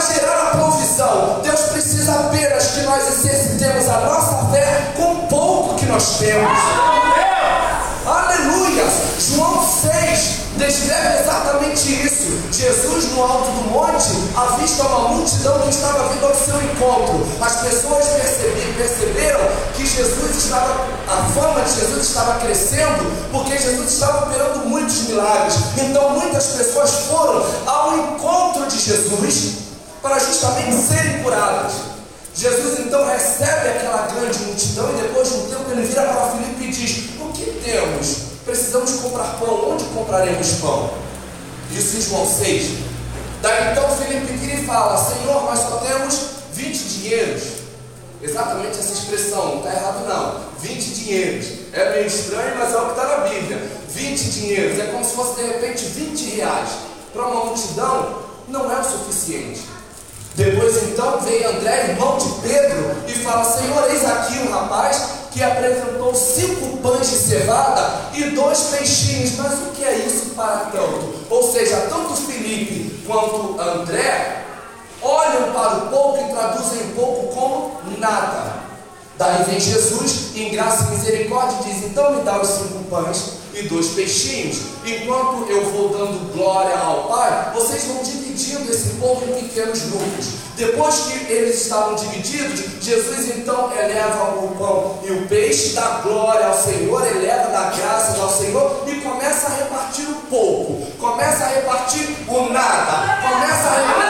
gerar 0.00 0.32
a 0.32 0.37
provisão, 0.37 0.37
nós 5.98 6.18
temos. 6.18 6.58
Aleluia! 8.06 8.84
João 9.18 9.66
6 9.66 10.38
descreve 10.56 11.22
exatamente 11.22 12.06
isso. 12.06 12.38
Jesus 12.52 13.10
no 13.10 13.24
alto 13.24 13.50
do 13.50 13.70
monte 13.70 14.12
avista 14.36 14.84
uma 14.84 15.08
multidão 15.08 15.58
que 15.58 15.70
estava 15.70 16.08
vindo 16.10 16.24
ao 16.24 16.34
seu 16.36 16.54
encontro. 16.62 17.26
As 17.40 17.62
pessoas 17.62 18.04
perceberam 18.76 19.40
que 19.74 19.84
Jesus 19.84 20.36
estava, 20.36 20.86
a 21.08 21.16
fama 21.34 21.62
de 21.62 21.80
Jesus 21.80 22.06
estava 22.06 22.38
crescendo, 22.38 23.04
porque 23.32 23.58
Jesus 23.58 23.92
estava 23.92 24.26
operando 24.26 24.68
muitos 24.68 25.00
milagres. 25.08 25.56
Então 25.78 26.10
muitas 26.10 26.46
pessoas 26.46 26.90
foram 27.08 27.44
ao 27.66 27.98
encontro 27.98 28.66
de 28.68 28.78
Jesus 28.78 29.54
para 30.00 30.16
justamente 30.20 30.76
serem 30.76 31.24
curadas. 31.24 31.97
Jesus 32.38 32.78
então 32.78 33.04
recebe 33.04 33.68
aquela 33.68 34.06
grande 34.06 34.38
multidão 34.44 34.96
e 34.96 35.02
depois 35.02 35.28
de 35.28 35.34
um 35.38 35.48
tempo 35.48 35.72
ele 35.72 35.82
vira 35.82 36.02
para 36.02 36.30
Filipe 36.30 36.64
e 36.66 36.70
diz: 36.70 37.20
O 37.20 37.32
que 37.32 37.60
temos? 37.64 38.16
Precisamos 38.44 38.92
comprar 39.00 39.40
pão. 39.40 39.72
Onde 39.72 39.82
compraremos 39.86 40.52
pão? 40.60 40.88
Isso 41.72 41.96
em 41.96 42.00
João 42.00 42.24
6. 42.24 42.78
Daí 43.42 43.72
então 43.72 43.90
Filipe 43.96 44.32
vira 44.34 44.54
e 44.54 44.64
fala: 44.64 44.96
Senhor, 44.96 45.42
nós 45.46 45.58
só 45.58 45.78
temos 45.78 46.20
20 46.52 46.78
dinheiros. 46.78 47.42
Exatamente 48.22 48.78
essa 48.78 48.92
expressão, 48.92 49.56
não 49.56 49.56
está 49.58 49.72
errado 49.72 50.06
não. 50.06 50.40
20 50.60 50.80
dinheiros. 50.94 51.46
É 51.72 51.90
meio 51.90 52.06
estranho, 52.06 52.56
mas 52.56 52.72
é 52.72 52.76
o 52.76 52.84
que 52.84 53.00
está 53.00 53.16
na 53.16 53.28
Bíblia. 53.28 53.70
20 53.88 54.22
dinheiros. 54.30 54.78
É 54.78 54.84
como 54.92 55.04
se 55.04 55.16
fosse 55.16 55.42
de 55.42 55.48
repente 55.48 55.84
20 55.86 56.36
reais. 56.36 56.68
Para 57.12 57.26
uma 57.26 57.46
multidão, 57.46 58.22
não 58.46 58.70
é 58.70 58.78
o 58.78 58.84
suficiente. 58.84 59.77
Depois 60.38 60.84
então 60.84 61.20
vem 61.22 61.44
André, 61.44 61.88
irmão 61.90 62.16
de 62.16 62.28
Pedro, 62.48 62.94
e 63.08 63.12
fala: 63.12 63.42
Senhor, 63.42 63.90
eis 63.90 64.04
aqui 64.04 64.38
um 64.38 64.52
rapaz 64.52 65.02
que 65.32 65.42
apresentou 65.42 66.14
cinco 66.14 66.76
pães 66.76 67.10
de 67.10 67.16
cevada 67.16 68.12
e 68.14 68.22
dois 68.30 68.58
peixinhos, 68.70 69.36
mas 69.36 69.54
o 69.54 69.72
que 69.74 69.84
é 69.84 69.96
isso 69.96 70.36
para 70.36 70.70
tanto? 70.70 71.12
Ou 71.28 71.52
seja, 71.52 71.88
tanto 71.90 72.14
Felipe 72.14 73.02
quanto 73.04 73.60
André 73.60 74.44
olham 75.02 75.52
para 75.52 75.76
o 75.78 75.88
pouco 75.88 76.24
e 76.24 76.32
traduzem 76.32 76.92
pouco 76.94 77.34
como 77.34 77.98
nada. 77.98 78.58
Daí 79.18 79.42
vem 79.42 79.58
Jesus, 79.58 80.36
em 80.36 80.52
graça 80.52 80.84
e 80.84 80.98
misericórdia, 80.98 81.58
diz: 81.64 81.84
Então 81.84 82.14
me 82.14 82.22
dá 82.22 82.40
os 82.40 82.48
cinco 82.48 82.84
pães 82.84 83.38
e 83.54 83.62
dois 83.62 83.88
peixinhos. 83.88 84.58
Enquanto 84.86 85.50
eu 85.50 85.64
vou 85.72 85.88
dando 85.88 86.32
glória 86.32 86.78
ao 86.78 87.08
Pai, 87.08 87.50
vocês 87.54 87.86
vão 87.86 88.04
dividindo 88.38 88.72
esse 88.72 88.90
povo 89.00 89.24
em 89.26 89.42
pequenos 89.42 89.80
grupos. 89.82 90.26
Depois 90.56 90.94
que 91.00 91.32
eles 91.32 91.62
estavam 91.62 91.94
divididos, 91.96 92.60
Jesus 92.80 93.36
então 93.36 93.70
eleva 93.72 94.24
o 94.40 94.54
pão 94.56 95.00
e 95.04 95.12
o 95.12 95.26
peixe, 95.26 95.74
dá 95.74 96.00
glória 96.02 96.46
ao 96.46 96.56
Senhor, 96.56 97.06
eleva, 97.06 97.50
dá 97.50 97.72
graças 97.76 98.18
ao 98.18 98.30
Senhor 98.30 98.84
e 98.86 99.00
começa 99.00 99.48
a 99.48 99.56
repartir 99.56 100.08
o 100.08 100.14
pouco, 100.28 100.86
começa 100.98 101.44
a 101.44 101.48
repartir 101.48 102.08
o 102.28 102.52
nada, 102.52 103.22
começa 103.22 103.68
a 103.68 103.86
repartir 103.86 104.07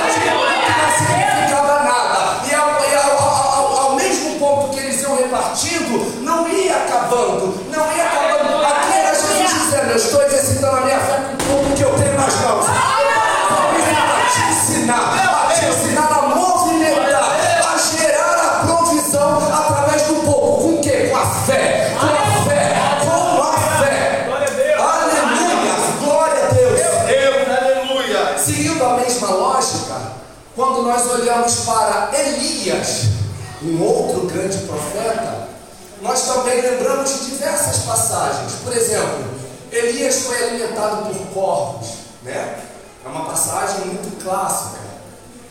olhamos 31.09 31.55
para 31.61 32.11
Elias, 32.13 33.05
um 33.63 33.83
outro 33.83 34.27
grande 34.27 34.59
profeta, 34.59 35.49
nós 36.01 36.23
também 36.23 36.61
lembramos 36.61 37.11
de 37.11 37.31
diversas 37.31 37.79
passagens. 37.79 38.53
Por 38.63 38.77
exemplo, 38.77 39.25
Elias 39.73 40.23
foi 40.23 40.43
alimentado 40.45 41.07
por 41.07 41.27
corvos, 41.35 41.89
né? 42.23 42.63
É 43.05 43.09
uma 43.09 43.27
passagem 43.27 43.87
muito 43.87 44.23
clássica. 44.23 44.79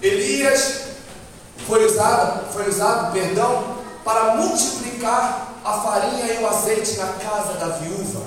Elias 0.02 0.82
foi 1.68 1.86
usado, 1.86 2.54
foi 2.54 2.70
usado, 2.70 3.12
perdão, 3.12 3.78
para 4.04 4.36
multiplicar 4.36 5.54
a 5.66 5.74
farinha 5.82 6.34
e 6.34 6.44
o 6.44 6.48
azeite 6.48 6.98
na 6.98 7.08
casa 7.08 7.54
da 7.54 7.68
viúva. 7.78 8.22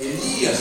Elias 0.00 0.58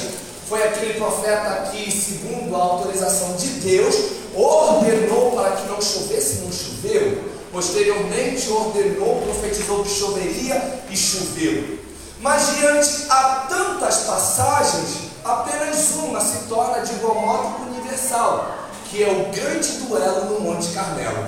foi 0.47 0.63
aquele 0.63 0.93
profeta 0.95 1.69
que, 1.71 1.91
segundo 1.91 2.55
a 2.55 2.59
autorização 2.59 3.35
de 3.35 3.47
Deus, 3.47 3.95
ordenou 4.35 5.31
para 5.31 5.51
que 5.51 5.67
não 5.67 5.81
chovesse, 5.81 6.41
não 6.41 6.51
choveu. 6.51 7.31
Posteriormente 7.51 8.49
ordenou, 8.49 9.21
profetizou 9.21 9.83
que 9.83 9.89
choveria 9.89 10.81
e 10.89 10.97
choveu. 10.97 11.79
Mas 12.19 12.55
diante 12.55 13.05
a 13.09 13.47
tantas 13.49 13.97
passagens, 13.97 15.13
apenas 15.23 15.91
uma 15.95 16.19
se 16.19 16.47
torna 16.47 16.79
de 16.79 16.93
modo 16.95 17.69
universal, 17.69 18.55
que 18.89 19.03
é 19.03 19.07
o 19.07 19.31
grande 19.33 19.69
duelo 19.87 20.25
no 20.25 20.39
Monte 20.39 20.69
Carmelo. 20.69 21.27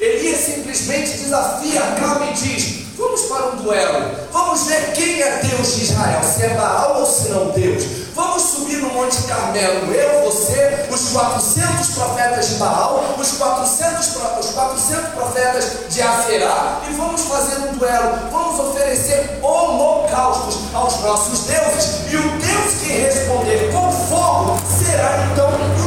Elias 0.00 0.38
simplesmente 0.38 1.18
desafia 1.18 1.82
Acabe 1.82 2.30
e 2.30 2.34
diz: 2.34 2.87
Vamos 2.98 3.20
para 3.26 3.46
um 3.46 3.56
duelo, 3.58 4.10
vamos 4.32 4.64
ver 4.64 4.92
quem 4.92 5.22
é 5.22 5.40
Deus 5.44 5.76
de 5.76 5.84
Israel, 5.84 6.20
se 6.20 6.42
é 6.42 6.48
Baal 6.48 6.98
ou 6.98 7.06
se 7.06 7.28
não 7.28 7.50
Deus. 7.50 7.84
Vamos 8.12 8.42
subir 8.42 8.78
no 8.78 8.88
Monte 8.88 9.22
Carmelo, 9.22 9.94
eu, 9.94 10.24
você, 10.24 10.88
os 10.90 11.10
400 11.10 11.90
profetas 11.94 12.48
de 12.48 12.54
Baal, 12.56 13.04
os 13.16 13.32
400, 13.32 14.16
os 14.40 14.46
400 14.50 15.10
profetas 15.14 15.64
de 15.88 16.02
Aferá, 16.02 16.80
e 16.90 16.92
vamos 16.94 17.22
fazer 17.22 17.58
um 17.68 17.76
duelo, 17.76 18.18
vamos 18.32 18.58
oferecer 18.58 19.38
holocaustos 19.40 20.74
aos 20.74 21.00
nossos 21.00 21.44
deuses, 21.44 22.00
e 22.10 22.16
o 22.16 22.22
Deus 22.22 22.74
que 22.82 22.92
responder 22.94 23.70
com 23.72 23.92
fogo 23.92 24.58
será 24.76 25.24
então 25.30 25.77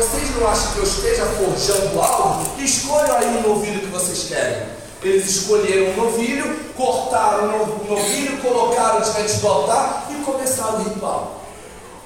vocês 0.00 0.34
não 0.34 0.48
achem 0.48 0.72
que 0.72 0.78
eu 0.78 0.84
esteja 0.84 1.26
forjando 1.26 2.00
algo, 2.00 2.46
escolham 2.58 3.16
aí 3.18 3.36
o 3.44 3.48
novilho 3.48 3.80
que 3.80 3.86
vocês 3.86 4.24
querem. 4.28 4.66
Eles 5.02 5.28
escolheram 5.28 5.92
um 5.92 6.04
novilho, 6.04 6.58
cortaram 6.74 7.48
o 7.48 7.86
novilho, 7.88 8.38
colocaram 8.38 9.00
diante 9.00 9.34
do 9.34 9.48
altar 9.48 10.08
e 10.10 10.14
começaram 10.24 10.80
o 10.80 10.82
ritual, 10.84 11.44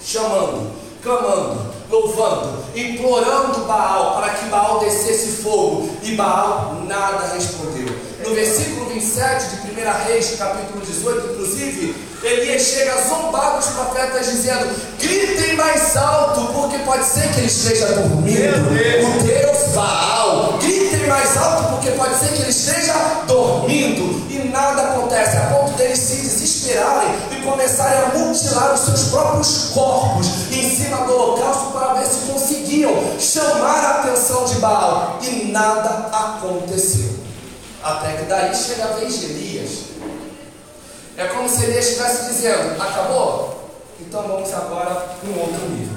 chamando, 0.01 0.73
clamando, 1.03 1.73
louvando, 1.89 2.65
implorando 2.75 3.61
Baal 3.65 4.17
para 4.17 4.35
que 4.35 4.47
Baal 4.47 4.81
descesse 4.81 5.43
fogo, 5.43 5.89
e 6.03 6.13
Baal 6.17 6.83
nada 6.87 7.33
respondeu. 7.33 7.95
No 8.25 8.35
versículo 8.35 8.87
27 8.87 9.51
de 9.51 9.57
1 9.75 10.07
Reis, 10.07 10.37
capítulo 10.38 10.85
18, 10.87 11.33
inclusive, 11.33 11.97
Elias 12.23 12.62
chega 12.62 12.95
a 12.95 13.02
zombar 13.09 13.57
dos 13.57 13.66
profetas, 13.66 14.26
dizendo: 14.26 14.71
gritem 15.00 15.57
mais 15.57 15.97
alto, 15.97 16.52
porque 16.52 16.78
pode 16.78 17.04
ser 17.04 17.28
que 17.32 17.41
ele 17.41 17.47
esteja 17.49 17.87
dormindo. 17.89 18.69
O 18.71 19.23
Deus 19.25 19.75
Baal, 19.75 20.58
gritem 20.63 21.08
mais 21.08 21.37
alto, 21.37 21.75
porque 21.75 21.91
pode 21.91 22.15
ser 22.21 22.28
que 22.28 22.43
ele 22.43 22.50
esteja 22.50 22.95
dormindo. 23.26 24.25
E 24.30 24.49
nada 24.49 24.82
acontece, 24.82 25.37
a 25.37 25.47
ponto 25.47 25.73
deles 25.73 25.99
se 25.99 26.17
desesperarem 26.17 27.08
e 27.32 27.43
começarem 27.43 27.99
a 27.99 28.19
mutilar 28.19 28.75
os 28.75 28.80
seus 28.80 29.08
próprios 29.08 29.71
corpos 29.75 30.28
em 30.52 30.76
cima 30.76 30.99
do 30.99 31.13
holocausto 31.13 31.73
para 31.73 31.95
ver 31.95 32.06
se 32.06 32.32
conseguiam 32.32 32.95
chamar 33.19 33.84
a 33.84 33.91
atenção 34.00 34.45
de 34.45 34.54
Baal. 34.54 35.19
E 35.21 35.50
nada 35.50 36.08
aconteceu. 36.13 37.14
Até 37.84 38.12
que 38.14 38.25
daí 38.25 38.54
chega 38.54 38.84
a 38.84 38.97
vez 38.97 39.20
de 39.20 39.26
Elias. 39.26 39.70
É 41.18 41.26
como 41.26 41.47
se 41.47 41.64
Elias 41.64 41.86
estivesse 41.86 42.32
dizendo: 42.32 42.82
Acabou? 42.82 43.70
Então 44.00 44.23
vamos 44.23 44.52
agora 44.54 44.94
para 44.94 45.28
um 45.28 45.38
outro 45.38 45.68
nível. 45.68 45.94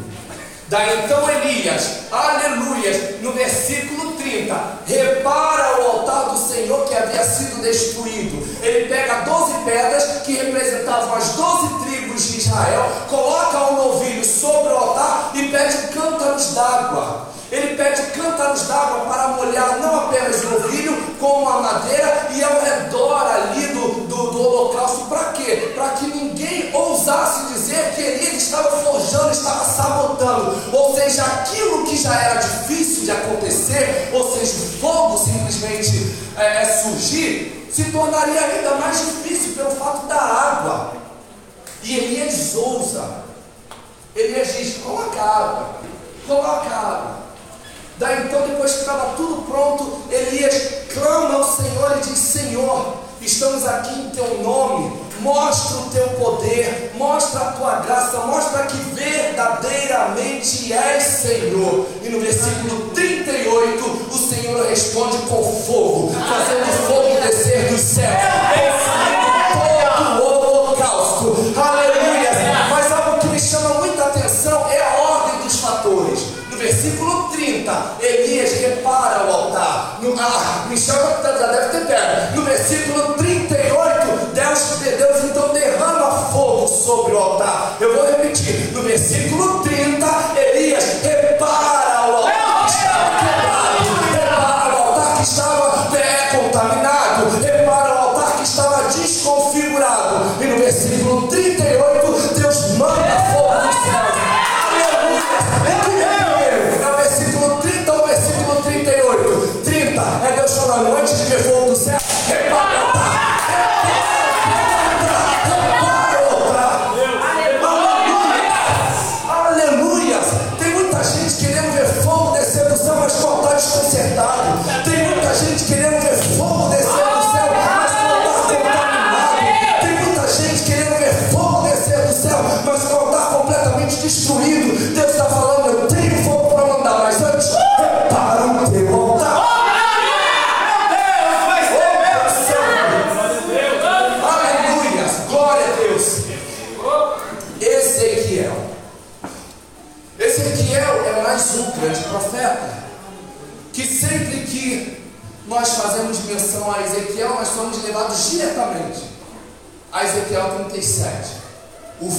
Daí 0.67 1.05
então 1.05 1.29
Elias, 1.29 2.11
aleluias, 2.11 3.21
no 3.21 3.31
versículo 3.31 4.17
30, 4.17 4.53
repara 4.85 5.81
o 5.81 5.91
altar 5.91 6.31
do 6.31 6.37
Senhor 6.37 6.85
que 6.89 6.93
havia 6.93 7.23
sido 7.23 7.61
destruído. 7.61 8.45
Ele 8.61 8.89
pega 8.89 9.21
12 9.21 9.53
pedras 9.63 10.23
que 10.25 10.33
representavam 10.33 11.15
as 11.15 11.29
12 11.29 11.85
tribos 11.85 12.27
de 12.27 12.39
Israel, 12.39 12.91
coloca 13.09 13.71
um 13.71 13.75
novilho 13.77 14.25
sobre 14.25 14.73
o 14.73 14.77
altar 14.77 15.31
e 15.35 15.47
pede 15.47 15.87
cântaros 15.93 16.53
d'água. 16.53 17.26
Ele 17.49 17.77
pede 17.77 18.01
cântaros 18.11 18.63
d'água 18.63 19.05
para 19.05 19.27
molhar 19.29 19.79
não 19.79 20.01
apenas 20.01 20.43
o 20.43 20.49
novilho, 20.49 21.15
como 21.17 21.47
a 21.47 21.61
madeira 21.61 22.27
e 22.33 22.43
ao 22.43 22.59
redor 22.61 23.25
ali 23.25 23.67
do, 23.67 24.05
do, 24.05 24.31
do 24.31 24.41
holocausto. 24.41 25.05
Para 25.05 25.31
quê? 25.31 25.71
Para 25.73 25.89
que 25.91 26.07
ninguém 26.07 26.75
ousasse 26.75 27.53
dizer 27.53 27.93
que 27.95 28.01
Elias 28.01 28.33
estava 28.33 28.69
forjando, 28.83 29.31
estava 29.31 29.63
sabotando. 29.63 30.57
Ou 30.73 30.95
seja, 30.95 31.23
aquilo 31.23 31.85
que 31.85 31.95
já 31.95 32.13
era 32.19 32.41
difícil 32.41 33.05
de 33.05 33.11
acontecer, 33.11 34.09
ou 34.11 34.37
seja, 34.37 34.51
o 34.51 34.79
fogo 34.81 35.17
simplesmente 35.17 36.17
é, 36.37 36.65
surgir, 36.65 37.69
se 37.71 37.85
tornaria 37.91 38.41
ainda 38.41 38.75
mais 38.75 38.99
difícil 38.99 39.53
pelo 39.53 39.71
fato 39.71 40.05
da 40.07 40.19
água. 40.19 40.93
E 41.81 41.97
Elias 41.97 42.55
ousa. 42.55 43.23
Elias 44.13 44.53
diz: 44.57 44.77
coloca 44.83 45.21
água, 45.21 45.69
coloca 46.27 46.75
água. 46.75 47.26
Daí 47.99 48.27
então, 48.27 48.47
depois 48.47 48.73
que 48.73 48.79
estava 48.81 49.15
tudo 49.15 49.41
pronto, 49.43 50.03
Elias 50.11 50.85
clama 50.93 51.35
ao 51.35 51.43
Senhor 51.43 51.97
e 51.97 52.07
diz: 52.07 52.17
Senhor, 52.17 52.93
estamos 53.19 53.65
aqui 53.65 53.99
em 53.99 54.09
teu 54.11 54.43
nome, 54.43 55.01
mostra 55.19 55.77
o 55.77 55.89
teu 55.89 56.07
poder, 56.09 56.91
mostra 56.95 57.39
a 57.41 57.51
tua 57.53 57.79
graça, 57.79 58.19
mostra 58.19 58.67
que 58.67 58.77
verdadeiramente 58.93 60.71
és 60.71 61.03
Senhor. 61.03 61.87
E 62.03 62.09
no 62.09 62.19
versículo 62.19 62.91
38, 62.93 63.83
o 64.11 64.17
Senhor 64.17 64.67
responde 64.67 65.17
com 65.27 65.43
fogo, 65.63 65.86
sobre 86.97 87.13
o 87.13 87.19
altar. 87.19 87.77
Eu 87.79 87.93
vou 87.93 88.07
repetir. 88.07 88.71
No 88.73 88.81
versículo 88.81 89.59
30, 89.61 90.07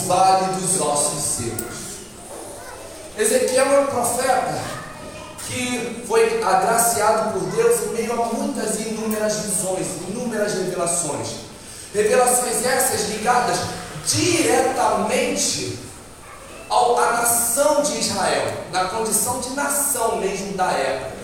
vale 0.09 0.55
dos 0.55 0.81
ossos 0.81 1.23
secos. 1.23 1.77
Ezequiel 3.17 3.67
é 3.67 3.81
um 3.81 3.87
profeta 3.87 4.59
que 5.47 6.05
foi 6.09 6.43
agraciado 6.43 7.33
por 7.33 7.43
Deus 7.51 7.83
em 7.83 7.89
meio 7.91 8.13
a 8.13 8.27
muitas 8.27 8.81
e 8.81 8.89
inúmeras 8.89 9.37
visões, 9.41 9.87
inúmeras 10.09 10.55
revelações. 10.55 11.29
Revelações 11.95 12.65
essas 12.67 13.09
ligadas 13.11 13.59
diretamente 14.07 15.79
a 16.71 17.13
nação 17.13 17.83
de 17.83 17.99
Israel, 17.99 18.65
na 18.73 18.85
condição 18.87 19.41
de 19.41 19.51
nação 19.51 20.19
mesmo 20.19 20.53
da 20.55 20.71
época. 20.71 21.19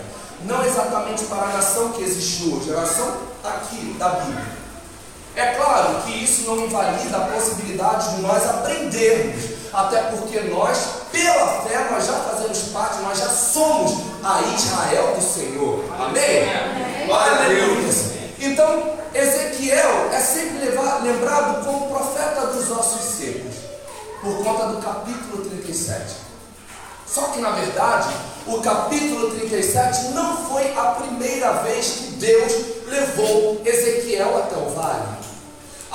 Não 0.45 0.63
exatamente 0.63 1.25
para 1.25 1.43
a 1.43 1.53
nação 1.53 1.89
que 1.89 2.03
existe 2.03 2.49
hoje, 2.49 2.71
a 2.71 2.81
nação 2.81 3.17
aqui 3.43 3.95
da 3.97 4.09
Bíblia. 4.09 4.64
É 5.35 5.47
claro 5.55 6.01
que 6.03 6.23
isso 6.23 6.43
não 6.43 6.65
invalida 6.65 7.17
a 7.17 7.21
possibilidade 7.21 8.15
de 8.15 8.21
nós 8.21 8.41
aprendermos, 8.45 9.43
até 9.73 10.03
porque 10.03 10.39
nós, 10.41 10.77
pela 11.11 11.61
fé, 11.61 11.89
nós 11.91 12.05
já 12.05 12.13
fazemos 12.13 12.59
parte, 12.69 13.01
nós 13.01 13.19
já 13.19 13.27
somos 13.27 13.91
a 14.23 14.41
Israel 14.55 15.13
do 15.13 15.21
Senhor. 15.21 15.83
Amém? 15.99 16.45
Aleluia. 17.11 17.89
Então, 18.39 18.93
Ezequiel 19.13 20.09
é 20.13 20.19
sempre 20.21 20.69
lembrado 21.03 21.65
como 21.65 21.89
profeta 21.89 22.47
dos 22.47 22.71
ossos 22.71 23.17
secos, 23.17 23.55
por 24.21 24.41
conta 24.41 24.67
do 24.67 24.81
capítulo 24.81 25.49
37. 25.49 26.15
Só 27.05 27.21
que, 27.27 27.39
na 27.41 27.51
verdade, 27.51 28.13
o 28.47 28.61
capítulo 28.61 29.31
37 29.31 30.13
não 30.13 30.37
foi 30.47 30.73
a 30.77 30.91
primeira 30.91 31.51
vez 31.63 31.87
que 31.87 32.07
Deus 32.13 32.53
levou 32.87 33.61
Ezequiel 33.65 34.37
até 34.37 34.55
o 34.55 34.69
vale. 34.69 35.24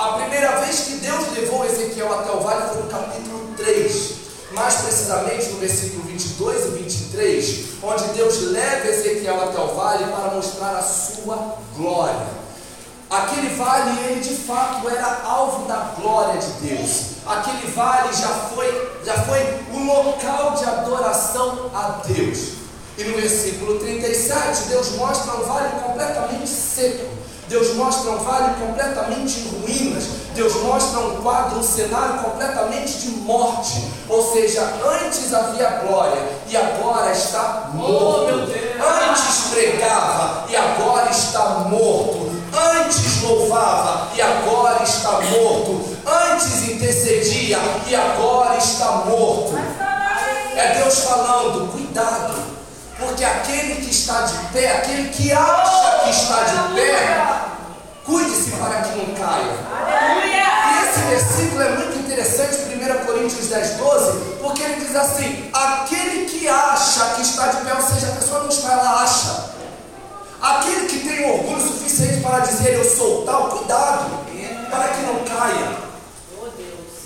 A 0.01 0.13
primeira 0.13 0.59
vez 0.61 0.79
que 0.79 0.95
Deus 0.95 1.31
levou 1.31 1.63
Ezequiel 1.63 2.11
até 2.11 2.31
o 2.31 2.39
vale 2.39 2.69
foi 2.69 2.81
no 2.81 2.89
capítulo 2.89 3.53
3, 3.55 4.13
mais 4.51 4.73
precisamente 4.77 5.49
no 5.49 5.59
versículo 5.59 6.01
22 6.05 6.65
e 6.65 6.69
23, 6.69 7.65
onde 7.83 8.03
Deus 8.15 8.41
leva 8.47 8.87
Ezequiel 8.87 9.39
até 9.43 9.59
o 9.61 9.75
vale 9.75 10.05
para 10.05 10.31
mostrar 10.31 10.75
a 10.75 10.81
sua 10.81 11.55
glória. 11.77 12.25
Aquele 13.11 13.49
vale, 13.49 13.99
ele 14.07 14.21
de 14.21 14.33
fato 14.37 14.89
era 14.89 15.21
alvo 15.23 15.67
da 15.67 15.93
glória 15.95 16.41
de 16.41 16.67
Deus. 16.67 17.01
Aquele 17.23 17.71
vale 17.71 18.11
já 18.11 18.29
foi, 18.29 19.01
já 19.05 19.13
foi 19.21 19.39
um 19.71 19.85
local 19.85 20.55
de 20.55 20.65
adoração 20.65 21.69
a 21.75 22.01
Deus. 22.07 22.53
E 22.97 23.03
no 23.03 23.15
versículo 23.17 23.77
37, 23.77 24.63
Deus 24.63 24.95
mostra 24.95 25.35
um 25.35 25.43
vale 25.43 25.69
completamente 25.79 26.47
seco 26.47 27.21
Deus 27.51 27.75
mostra 27.75 28.11
um 28.11 28.17
vale 28.19 28.65
completamente 28.65 29.41
em 29.41 29.59
ruínas. 29.59 30.05
Deus 30.33 30.55
mostra 30.63 31.01
um 31.01 31.21
quadro, 31.21 31.59
um 31.59 31.63
cenário 31.63 32.19
completamente 32.23 32.99
de 32.99 33.09
morte. 33.09 33.89
Ou 34.07 34.31
seja, 34.31 34.61
antes 35.03 35.33
havia 35.33 35.67
glória 35.85 36.29
e 36.47 36.55
agora 36.55 37.11
está 37.11 37.71
morto. 37.73 38.49
Oh, 38.79 39.09
antes 39.09 39.49
pregava 39.51 40.45
e 40.47 40.55
agora 40.55 41.11
está 41.11 41.49
morto. 41.69 42.31
Antes 42.53 43.21
louvava 43.21 44.07
e 44.15 44.21
agora 44.21 44.83
está 44.83 45.11
morto. 45.19 45.97
Antes 46.05 46.69
intercedia 46.69 47.59
e 47.85 47.93
agora 47.93 48.55
está 48.55 49.03
morto. 49.05 49.55
É 50.55 50.75
Deus 50.81 50.99
falando: 50.99 51.69
cuidado 51.73 52.50
porque 53.11 53.25
aquele 53.25 53.75
que 53.75 53.91
está 53.91 54.21
de 54.21 54.37
pé, 54.53 54.71
aquele 54.77 55.09
que 55.09 55.33
acha 55.33 55.99
que 56.03 56.09
está 56.11 56.43
de 56.43 56.73
pé, 56.75 57.41
cuide-se 58.05 58.51
para 58.51 58.83
que 58.83 58.99
não 58.99 59.13
caia. 59.15 59.51
E 60.71 60.87
esse 60.87 60.99
versículo 61.09 61.61
é 61.61 61.69
muito 61.71 61.99
interessante, 61.99 62.55
1 62.73 63.05
Coríntios 63.05 63.47
10, 63.47 63.71
12, 63.71 64.19
porque 64.41 64.63
ele 64.63 64.85
diz 64.85 64.95
assim: 64.95 65.51
aquele 65.53 66.25
que 66.25 66.47
acha 66.47 67.15
que 67.15 67.21
está 67.21 67.47
de 67.47 67.57
pé, 67.57 67.73
ou 67.73 67.81
seja, 67.81 68.07
a 68.07 68.15
pessoa 68.15 68.39
não 68.43 68.49
está, 68.49 68.71
ela 68.71 69.03
acha. 69.03 69.51
Aquele 70.41 70.87
que 70.87 70.99
tem 70.99 71.29
orgulho 71.29 71.61
suficiente 71.61 72.21
para 72.21 72.39
dizer 72.39 72.75
eu 72.75 72.95
sou 72.95 73.25
tal, 73.25 73.49
cuidado, 73.49 74.09
para 74.69 74.87
que 74.87 75.01
não 75.01 75.15
caia. 75.25 75.90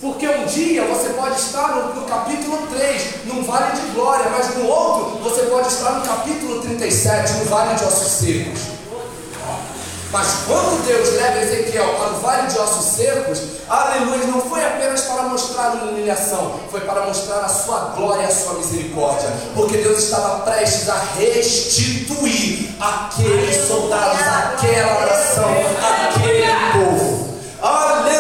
Porque 0.06 0.28
um 0.28 0.46
dia 0.46 0.86
você 0.86 1.10
pode 1.14 1.36
estar 1.40 1.70
no, 1.70 1.96
no, 1.96 2.06
capítulo 2.06 2.68
3, 2.68 3.26
num 3.26 3.42
vale 3.42 3.72
de 3.72 3.88
glória, 3.88 4.30
mas 4.30 4.56
no 4.56 4.68
outro 4.68 5.18
você 5.24 5.42
pode 5.48 5.68
estar 5.68 5.94
no 5.94 6.06
capítulo 6.06 6.62
37, 6.62 7.34
no 7.34 7.46
vale 7.46 7.74
de 7.74 7.84
ossos 7.84 8.12
secos. 8.12 8.60
Mas 10.12 10.28
quando 10.46 10.86
Deus 10.86 11.12
leva 11.14 11.42
Ezequiel 11.42 11.96
para 11.96 12.12
o 12.12 12.20
vale 12.20 12.48
de 12.48 12.60
ossos 12.60 12.86
secos, 12.96 13.42
aleluia, 13.68 14.28
não 14.28 14.42
foi 14.42 14.64
apenas 14.64 15.02
para 15.02 15.24
mostrar 15.24 15.72
uma 15.72 15.86
humilhação, 15.86 16.60
foi 16.70 16.82
para 16.82 17.02
mostrar 17.08 17.40
a 17.40 17.50
sua 17.50 17.80
glória 17.96 18.22
e 18.22 18.26
a 18.26 18.32
sua 18.32 18.54
misericórdia. 18.54 19.28
Porque 19.56 19.80
Deus 19.80 20.04
estava 20.04 20.42
prestes 20.42 20.88
a 20.88 21.02
restituir 21.18 22.76
aqueles 22.80 23.68
soldados, 23.68 24.22
aquela 24.22 25.04
nação, 25.08 25.50
aquele 26.12 26.46
povo. 26.74 27.26
Aleluia! 27.60 28.15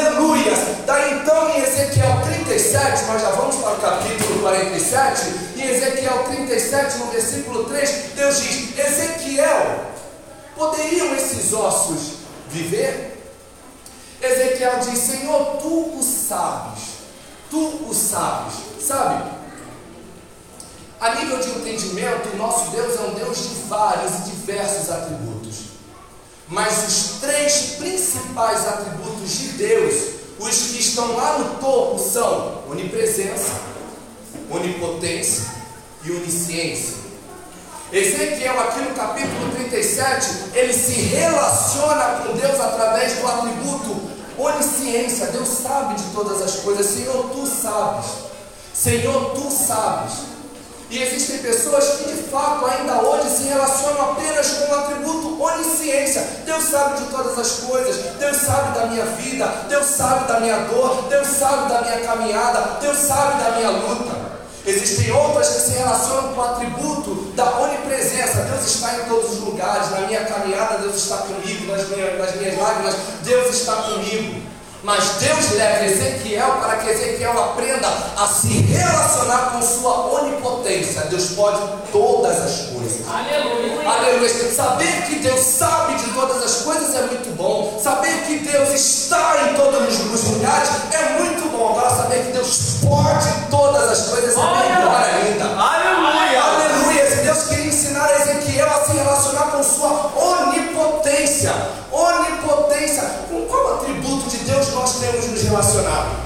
37, 4.86 5.60
Ezequiel 5.60 6.24
37, 6.26 6.98
no 7.00 7.06
versículo 7.08 7.63
3, 7.65 7.89
Deus 8.15 8.41
diz: 8.41 8.78
Ezequiel, 8.78 9.86
poderiam 10.56 11.15
esses 11.15 11.52
ossos 11.54 12.19
viver? 12.50 13.34
Ezequiel 14.21 14.80
diz: 14.80 15.00
Senhor, 15.00 15.58
tu 15.58 15.98
o 15.98 16.04
sabes, 16.04 16.84
tu 17.50 17.89
o 17.89 17.93
sabes, 17.93 18.54
sabe? 18.80 19.32
A 21.00 21.15
nível 21.15 21.39
de 21.39 21.50
entendimento, 21.50 22.30
o 22.34 22.38
nosso 22.38 22.71
Deus 22.71 22.95
é 22.95 23.02
um 23.02 23.13
Deus 23.15 23.38
de 23.38 23.56
vários 23.67 24.12
e 24.12 24.32
diversos 24.32 24.89
atributos. 24.89 25.56
Mas 26.48 26.88
os 26.88 27.21
três 27.21 27.76
principais 27.78 28.67
atributos 28.67 29.32
de 29.32 29.48
Deus, 29.50 29.95
os 30.39 30.58
que 30.58 30.80
estão 30.80 31.15
lá 31.15 31.39
no 31.39 31.56
topo, 31.60 32.00
são 32.00 32.63
onipresença, 32.69 33.74
onipotência 34.49 35.45
e 36.03 36.12
onisciência. 36.12 37.05
Ezequiel, 37.91 38.60
aqui 38.60 38.79
no 38.81 38.95
capítulo 38.95 39.51
37, 39.55 40.51
ele 40.53 40.73
se 40.73 40.93
relaciona 40.93 42.23
com 42.23 42.34
Deus 42.34 42.60
através 42.60 43.13
do 43.13 43.27
atributo 43.27 44.01
onisciência. 44.38 45.27
Deus 45.27 45.47
sabe 45.47 45.95
de 45.95 46.03
todas 46.13 46.41
as 46.41 46.55
coisas. 46.58 46.86
Senhor, 46.86 47.29
tu 47.29 47.45
sabes. 47.45 48.05
Senhor, 48.73 49.31
tu 49.31 49.49
sabes. 49.51 50.36
E 50.89 51.01
existem 51.01 51.39
pessoas 51.39 51.97
que 51.97 52.13
de 52.13 52.23
fato 52.23 52.65
ainda 52.65 53.01
hoje 53.01 53.29
se 53.29 53.43
relacionam 53.43 54.12
apenas 54.12 54.47
com 54.47 54.71
o 54.71 54.75
atributo 54.75 55.41
onisciência. 55.41 56.21
Deus 56.45 56.63
sabe 56.65 57.01
de 57.01 57.10
todas 57.10 57.39
as 57.39 57.51
coisas, 57.60 57.95
Deus 58.19 58.38
sabe 58.38 58.79
da 58.79 58.86
minha 58.88 59.05
vida, 59.05 59.45
Deus 59.67 59.86
sabe 59.86 60.27
da 60.27 60.39
minha 60.39 60.58
dor, 60.65 61.03
Deus 61.10 61.27
sabe 61.27 61.73
da 61.73 61.81
minha 61.81 62.01
caminhada, 62.01 62.77
Deus 62.81 62.97
sabe 62.97 63.43
da 63.43 63.51
minha 63.51 63.69
luta. 63.71 64.24
Existem 64.65 65.12
outras 65.12 65.47
que 65.49 65.62
se 65.62 65.78
relacionam 65.78 66.34
com 66.34 66.41
o 66.41 66.43
atributo 66.43 67.15
da 67.36 67.60
onipresença. 67.60 68.41
Deus 68.43 68.65
está 68.65 68.95
em 68.95 69.06
todos 69.06 69.34
os 69.34 69.39
lugares, 69.41 69.91
na 69.91 70.01
minha 70.08 70.25
caminhada, 70.25 70.80
Deus 70.80 70.95
está 70.95 71.17
comigo, 71.17 71.71
nas 71.71 71.88
minhas, 71.89 72.17
nas 72.17 72.36
minhas 72.36 72.58
lágrimas, 72.58 72.95
Deus 73.23 73.56
está 73.56 73.75
comigo. 73.75 74.55
Mas 74.86 75.04
Deus 75.19 75.54
leva 75.54 75.84
Ezequiel 75.84 76.60
para 76.62 76.76
que 76.76 76.91
Ezequiel 76.91 77.32
aprenda 77.32 77.88
a 77.88 78.28
se 78.28 78.50
relacionar 78.50 79.50
com 79.52 79.62
sua 79.63 80.21
onipotência. 80.21 81.02
Deus 81.10 81.32
pode 81.32 81.60
todas 81.91 82.39
as 82.39 82.67
coisas. 82.67 83.02
Aleluia. 83.10 83.89
Aleluia. 83.89 84.54
Saber 84.54 85.08
que 85.08 85.15
Deus 85.15 85.39
sabe 85.39 85.95
de 85.95 86.12
todas 86.13 86.43
as 86.43 86.62
coisas 86.62 86.95
é 86.95 87.02
muito 87.02 87.36
bom. 87.36 87.82
Saber 87.84 88.13
que 88.28 88.38
Deus 88.38 88.69
está 88.69 89.50
em 89.50 89.56
todos 89.56 90.00
os 90.00 90.24
lugares 90.30 90.69
é 90.91 91.19
muito 91.19 91.50
bom. 91.50 91.71
Agora 91.71 91.89
saber 91.89 92.28
que 92.28 92.34
Deus 92.34 92.78
pode 92.84 93.26
todas 93.50 93.89
as 93.89 94.08
coisas 94.10 94.36
é 94.36 94.69
melhor 94.69 95.04
ainda. 95.04 95.45
Aleluia. 95.45 96.43
Aleluia. 96.43 97.06
Deus 97.24 97.43
queria 97.48 97.65
ensinar 97.65 98.21
Ezequiel 98.21 98.67
a 98.69 98.86
se 98.86 98.91
relacionar 98.91 99.45
com 99.45 99.63
sua 99.63 100.12
onipotência. 100.15 101.52
Onipotência 101.91 103.26
qual 103.48 103.76
atributo 103.76 104.05
Deus 104.45 104.73
nós 104.73 104.99
temos 104.99 105.25
nos 105.27 105.41
relacionado? 105.41 106.25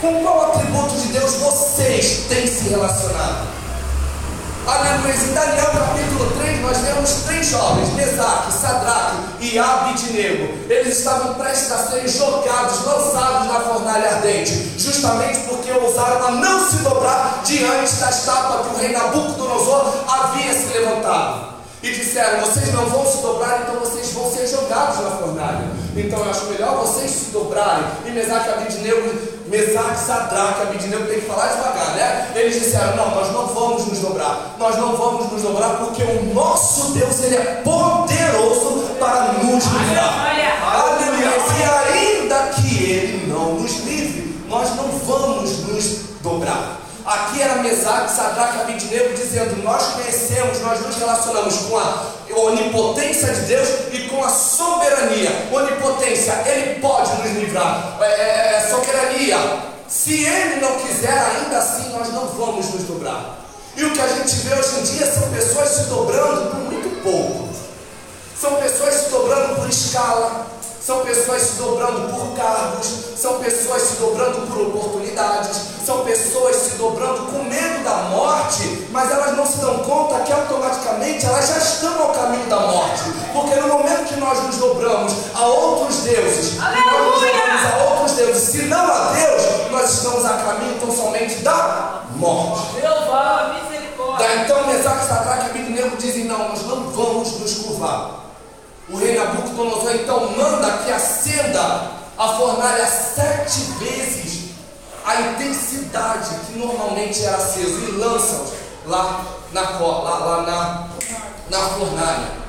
Com 0.00 0.22
qual 0.22 0.52
atributo 0.52 0.94
de 0.94 1.08
Deus 1.08 1.34
vocês 1.34 2.26
têm 2.28 2.46
se 2.46 2.68
relacionado? 2.68 3.48
Aleluia. 4.66 5.14
Em 5.14 5.32
Daniel 5.32 5.70
capítulo 5.72 6.30
3, 6.38 6.60
nós 6.60 6.78
vemos 6.78 7.10
três 7.26 7.48
jovens, 7.48 7.92
Mesaque, 7.94 8.52
Sadraque 8.52 9.16
e 9.40 9.58
Abidnego. 9.58 10.70
Eles 10.70 10.98
estavam 10.98 11.34
prestes 11.34 11.72
a 11.72 11.78
serem 11.78 12.08
jogados, 12.08 12.84
lançados 12.84 13.46
na 13.46 13.60
fornalha 13.60 14.16
ardente, 14.16 14.74
justamente 14.78 15.40
porque 15.48 15.72
ousaram 15.72 16.26
a 16.26 16.30
não 16.32 16.70
se 16.70 16.76
dobrar 16.76 17.40
diante 17.44 17.94
da 17.94 18.10
estátua 18.10 18.64
que 18.64 18.74
o 18.74 18.78
rei 18.78 18.92
Nabucodonosor 18.92 19.94
havia 20.06 20.52
se 20.52 20.66
levantado. 20.78 21.50
E 21.82 21.90
disseram: 21.90 22.40
Vocês 22.40 22.72
não 22.74 22.84
vão 22.86 23.10
se 23.10 23.22
dobrar, 23.22 23.62
então 23.62 23.80
vocês 23.80 24.12
vão 24.12 24.19
jogados 24.70 25.00
na 25.00 25.10
fornalha. 25.10 25.64
Então 25.96 26.20
eu 26.20 26.30
acho 26.30 26.44
melhor 26.46 26.76
vocês 26.86 27.10
se 27.10 27.30
dobrarem. 27.32 27.84
E 28.06 28.10
Mesaque 28.10 28.50
Abidnego, 28.50 29.12
Mesaque 29.46 29.98
Sadraque 29.98 30.62
Abidnego 30.62 31.06
tem 31.06 31.20
que 31.20 31.26
falar 31.26 31.48
devagar, 31.48 31.96
né? 31.96 32.30
Eles 32.36 32.54
disseram: 32.54 32.96
Não, 32.96 33.10
nós 33.10 33.32
não 33.32 33.46
vamos 33.48 33.86
nos 33.86 33.98
dobrar. 33.98 34.54
Nós 34.58 34.76
não 34.76 34.96
vamos 34.96 35.32
nos 35.32 35.42
dobrar 35.42 35.70
porque 35.78 36.02
o 36.04 36.32
nosso 36.32 36.92
Deus 36.92 37.20
ele 37.24 37.36
é 37.36 37.62
poderoso 37.64 38.94
para 38.98 39.32
nos 39.32 39.64
livrar. 39.64 40.30
Aleluia. 40.72 41.30
E 41.58 41.98
ainda 41.98 42.36
que 42.54 42.84
ele 42.84 43.26
não 43.26 43.54
nos 43.54 43.84
livre, 43.84 44.40
nós 44.48 44.70
não 44.76 44.88
vamos 45.04 45.66
nos 45.66 45.96
dobrar. 46.22 46.78
Aqui 47.04 47.42
era 47.42 47.56
Mesaque, 47.56 48.12
Sadraque, 48.12 48.60
Abidnego 48.60 49.14
dizendo: 49.14 49.60
Nós 49.64 49.94
conhecemos, 49.94 50.60
nós 50.60 50.80
nos 50.86 50.96
relacionamos 50.96 51.56
com 51.68 51.76
a 51.76 52.19
onipotência 52.34 53.32
de 53.32 53.40
Deus 53.42 53.68
e 53.92 54.08
com 54.08 54.24
a 54.24 54.28
soberania. 54.28 55.48
Onipotência, 55.52 56.42
Ele 56.46 56.80
pode 56.80 57.10
nos 57.22 57.32
livrar. 57.32 57.98
É, 58.00 58.04
é, 58.04 58.56
é, 58.56 58.68
soberania, 58.70 59.38
se 59.88 60.24
Ele 60.24 60.60
não 60.60 60.78
quiser, 60.78 61.18
ainda 61.18 61.58
assim 61.58 61.90
nós 61.90 62.12
não 62.12 62.26
vamos 62.26 62.66
nos 62.74 62.84
dobrar. 62.84 63.38
E 63.76 63.84
o 63.84 63.92
que 63.92 64.00
a 64.00 64.08
gente 64.08 64.34
vê 64.36 64.54
hoje 64.54 64.80
em 64.80 64.82
dia 64.82 65.06
são 65.06 65.30
pessoas 65.30 65.68
se 65.68 65.82
dobrando 65.84 66.50
por 66.50 66.58
muito 66.60 67.02
pouco. 67.02 67.48
São 68.40 68.54
pessoas 68.56 68.94
se 68.94 69.10
dobrando 69.10 69.56
por 69.56 69.68
escala, 69.68 70.46
são 70.84 71.04
pessoas 71.04 71.42
se 71.42 71.54
dobrando 71.56 72.14
por 72.14 72.34
cargos, 72.36 72.86
são 73.16 73.38
pessoas 73.38 73.82
se 73.82 73.96
dobrando 73.96 74.46
por 74.46 74.62
oportunidades, 74.62 75.60
são 75.84 76.04
pessoas 76.04 76.56
se 76.56 76.70
dobrando 76.76 77.30
com 77.30 77.44
medo 77.44 77.84
da 77.84 77.94
morte, 78.10 78.86
mas 78.90 79.10
elas 79.10 79.36
não 79.36 79.44
se 79.44 79.58
dão 79.58 79.78
conta 79.80 80.20
que 80.20 80.32
automaticamente 80.32 81.26
elas 81.26 81.48
já 81.48 81.58
estão 81.58 82.02
ao 82.02 82.14
caminho 82.14 82.46
da 82.46 82.60
morte, 82.60 83.02
porque 83.32 83.54
no 83.56 83.68
momento 83.68 84.08
que 84.08 84.18
nós 84.18 84.42
nos 84.44 84.56
dobramos 84.56 85.12
a 85.34 85.44
outros 85.46 85.96
deuses, 85.98 86.56
nós 86.56 86.74
nos 86.74 87.20
dobramos 87.20 87.72
a 87.72 87.84
outros 87.90 88.12
deuses, 88.12 88.42
se 88.50 88.62
não 88.62 88.90
a 88.90 89.12
Deus, 89.12 89.70
nós 89.70 89.90
estamos 89.92 90.24
a 90.24 90.34
caminho 90.34 90.80
tão 90.80 90.90
somente 90.90 91.36
da 91.36 92.02
morte. 92.16 92.80
Jeová, 92.80 93.54
misericórdia. 93.62 94.26
Da 94.26 94.34
então 94.36 94.66
Mesaque, 94.66 95.06
Sadraque 95.06 95.46
e 95.46 95.50
Abednego 95.50 95.96
dizem: 95.96 96.24
Não, 96.24 96.48
nós 96.48 96.62
não 96.66 96.90
vamos 96.90 97.38
nos 97.38 97.54
curvar. 97.54 98.29
O 99.50 99.52
Nabucodonosor 99.52 99.94
então 99.96 100.30
manda 100.36 100.78
que 100.78 100.92
acenda 100.92 101.90
a 102.16 102.28
fornalha 102.36 102.86
sete 102.86 103.60
vezes 103.78 104.50
a 105.04 105.20
intensidade 105.22 106.30
que 106.46 106.58
normalmente 106.58 107.24
era 107.24 107.36
aceso 107.36 107.78
e 107.88 107.92
lança 107.92 108.52
lá 108.86 109.24
na 109.52 109.62
lá, 109.62 110.18
lá 110.18 110.42
na, 110.42 111.58
na 111.58 111.68
fornalha. 111.70 112.40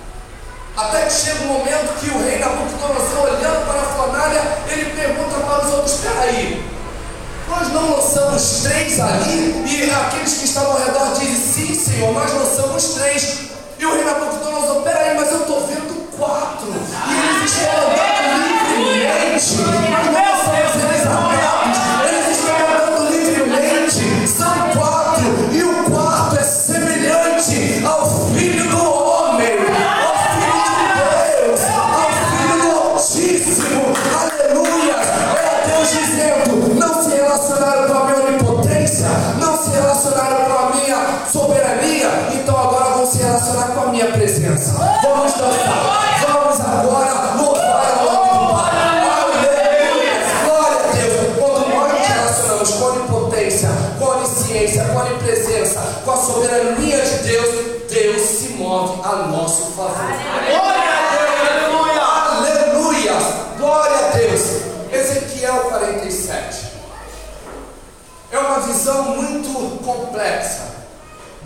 Até 0.78 1.06
que 1.06 1.14
chega 1.14 1.44
um 1.46 1.48
momento 1.48 2.00
que 2.00 2.10
o 2.10 2.24
rei 2.24 2.40
Nabucodonosor, 2.40 3.24
olhando 3.24 3.66
para 3.66 3.82
a 3.82 3.86
fornalha, 3.86 4.42
ele 4.70 4.86
pergunta 4.92 5.38
para 5.40 5.66
os 5.66 5.74
outros: 5.74 5.96
peraí, 6.02 6.64
nós 7.50 7.68
não 7.74 7.96
lançamos 7.96 8.62
três 8.64 9.00
ali? 9.00 9.64
E 9.68 9.92
aqueles 9.92 10.34
que 10.36 10.46
estavam 10.46 10.74
ao 10.74 10.84
redor 10.86 11.14
dizem: 11.20 11.36
sim, 11.36 11.76
senhor, 11.76 12.14
nós 12.14 12.32
lançamos 12.32 12.94
três. 12.94 13.40
E 13.80 13.86
o 13.86 13.94
rei 13.96 14.04
Nabucodonosor, 14.04 14.84
peraí, 14.84 15.16
mas 15.16 15.32
eu 15.32 15.42
estou 15.42 15.68
vendo 15.68 16.01
quatro. 16.22 16.68
E 16.70 17.14
eles 17.30 17.58
andando 17.58 18.46
livremente. 18.78 19.58
Não 20.12 20.30
somos 20.46 20.74
eles 20.84 21.06
amados. 21.08 21.80
Eles 22.08 22.28
estão 22.38 22.56
andando 22.56 23.10
livremente. 23.10 24.28
São 24.28 24.70
quatro. 24.78 25.50
E 25.52 25.64
o 25.64 25.84
quarto 25.90 26.38
é 26.38 26.44
semelhante 26.44 27.84
ao 27.84 28.06
filho 28.34 28.70
do 28.70 28.84
homem. 28.84 29.58
Ao 30.06 30.14
filho 30.38 30.62
de 30.78 30.86
Deus. 31.40 31.62
Ao 31.76 32.10
filho 32.30 32.56
do 32.62 32.70
Altíssimo. 32.92 33.84
Aleluia. 34.22 34.98
É 35.38 35.68
Deus 35.68 35.90
dizendo: 35.90 36.76
não 36.76 37.04
se 37.04 37.10
relacionaram 37.16 37.88
com 37.88 37.98
a 37.98 38.06
minha 38.06 38.28
onipotência. 38.28 39.08
Não 39.40 39.64
se 39.64 39.72
relacionaram 39.72 40.46
com 40.46 40.54
a 40.54 40.70
minha 40.76 41.00
soberania. 41.32 42.12
Então 42.36 42.58
agora 42.58 42.81
relacionar 43.42 43.74
com 43.74 43.82
a 43.82 43.86
minha 43.88 44.12
presença. 44.12 44.74
Vamos 45.02 45.34
dançar. 45.34 46.28
Vamos 46.28 46.60
agora 46.60 47.34
louvar 47.36 47.98
o 47.98 48.14
nome. 48.14 49.48
Glória 50.46 50.78
a 50.78 50.92
Deus. 50.94 51.14
Quando 51.40 51.70
nós 51.70 51.92
nos 51.92 52.08
relacionamos 52.08 52.72
com 52.72 52.84
a 52.84 52.88
onipotência, 52.90 53.70
com 53.98 54.06
a 54.06 54.18
onisciência, 54.18 54.86
com 54.86 55.00
a 55.00 55.04
onipresença, 55.04 55.80
com 56.06 56.12
a 56.12 56.18
soberania 56.18 57.02
de 57.02 57.18
Deus, 57.24 57.50
Deus 57.90 58.22
se 58.22 58.50
move 58.54 59.02
a 59.04 59.16
nosso 59.28 59.72
favor. 59.72 59.98
Aleluia. 60.38 60.92
Aleluia! 62.38 63.14
Glória 63.58 63.98
a 63.98 64.12
Deus! 64.12 64.42
Ezequiel 64.92 65.62
47. 65.62 66.72
É 68.32 68.38
uma 68.38 68.60
visão 68.60 69.04
muito 69.04 69.84
complexa. 69.84 70.61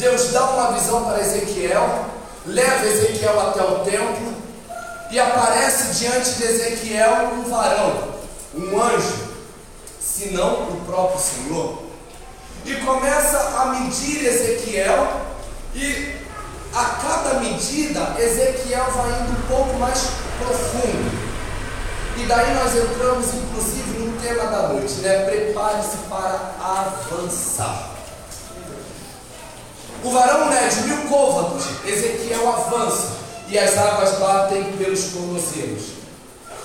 Deus 0.05 0.29
dá 0.29 0.43
uma 0.43 0.71
visão 0.73 1.03
para 1.03 1.19
Ezequiel, 1.19 2.05
leva 2.45 2.85
Ezequiel 2.85 3.39
até 3.39 3.63
o 3.63 3.79
templo 3.79 4.35
e 5.09 5.19
aparece 5.19 5.95
diante 5.97 6.29
de 6.33 6.43
Ezequiel 6.43 7.31
um 7.33 7.49
varão, 7.49 8.09
um 8.53 8.83
anjo, 8.83 9.17
se 9.99 10.29
não 10.29 10.69
o 10.69 10.81
próprio 10.85 11.19
Senhor. 11.19 11.81
E 12.65 12.75
começa 12.85 13.39
a 13.59 13.65
medir 13.79 14.27
Ezequiel 14.27 15.21
e 15.73 16.15
a 16.71 16.85
cada 17.01 17.39
medida 17.39 18.13
Ezequiel 18.19 18.85
vai 18.91 19.09
indo 19.21 19.31
um 19.31 19.47
pouco 19.47 19.73
mais 19.79 20.01
profundo. 20.37 21.25
E 22.15 22.27
daí 22.27 22.53
nós 22.53 22.75
entramos 22.75 23.25
inclusive 23.33 23.97
no 23.97 24.21
tema 24.21 24.51
da 24.51 24.67
noite, 24.67 24.93
né? 25.01 25.25
Prepare-se 25.25 25.97
para 26.07 26.51
avançar. 26.61 27.94
O 30.05 30.11
varão 30.11 30.49
mede 30.49 30.81
mil 30.81 31.09
côvados, 31.09 31.65
Ezequiel 31.83 32.47
avança 32.47 33.07
e 33.47 33.57
as 33.57 33.75
águas 33.75 34.19
batem 34.19 34.63
pelos 34.73 35.05
tornozelos. 35.05 35.81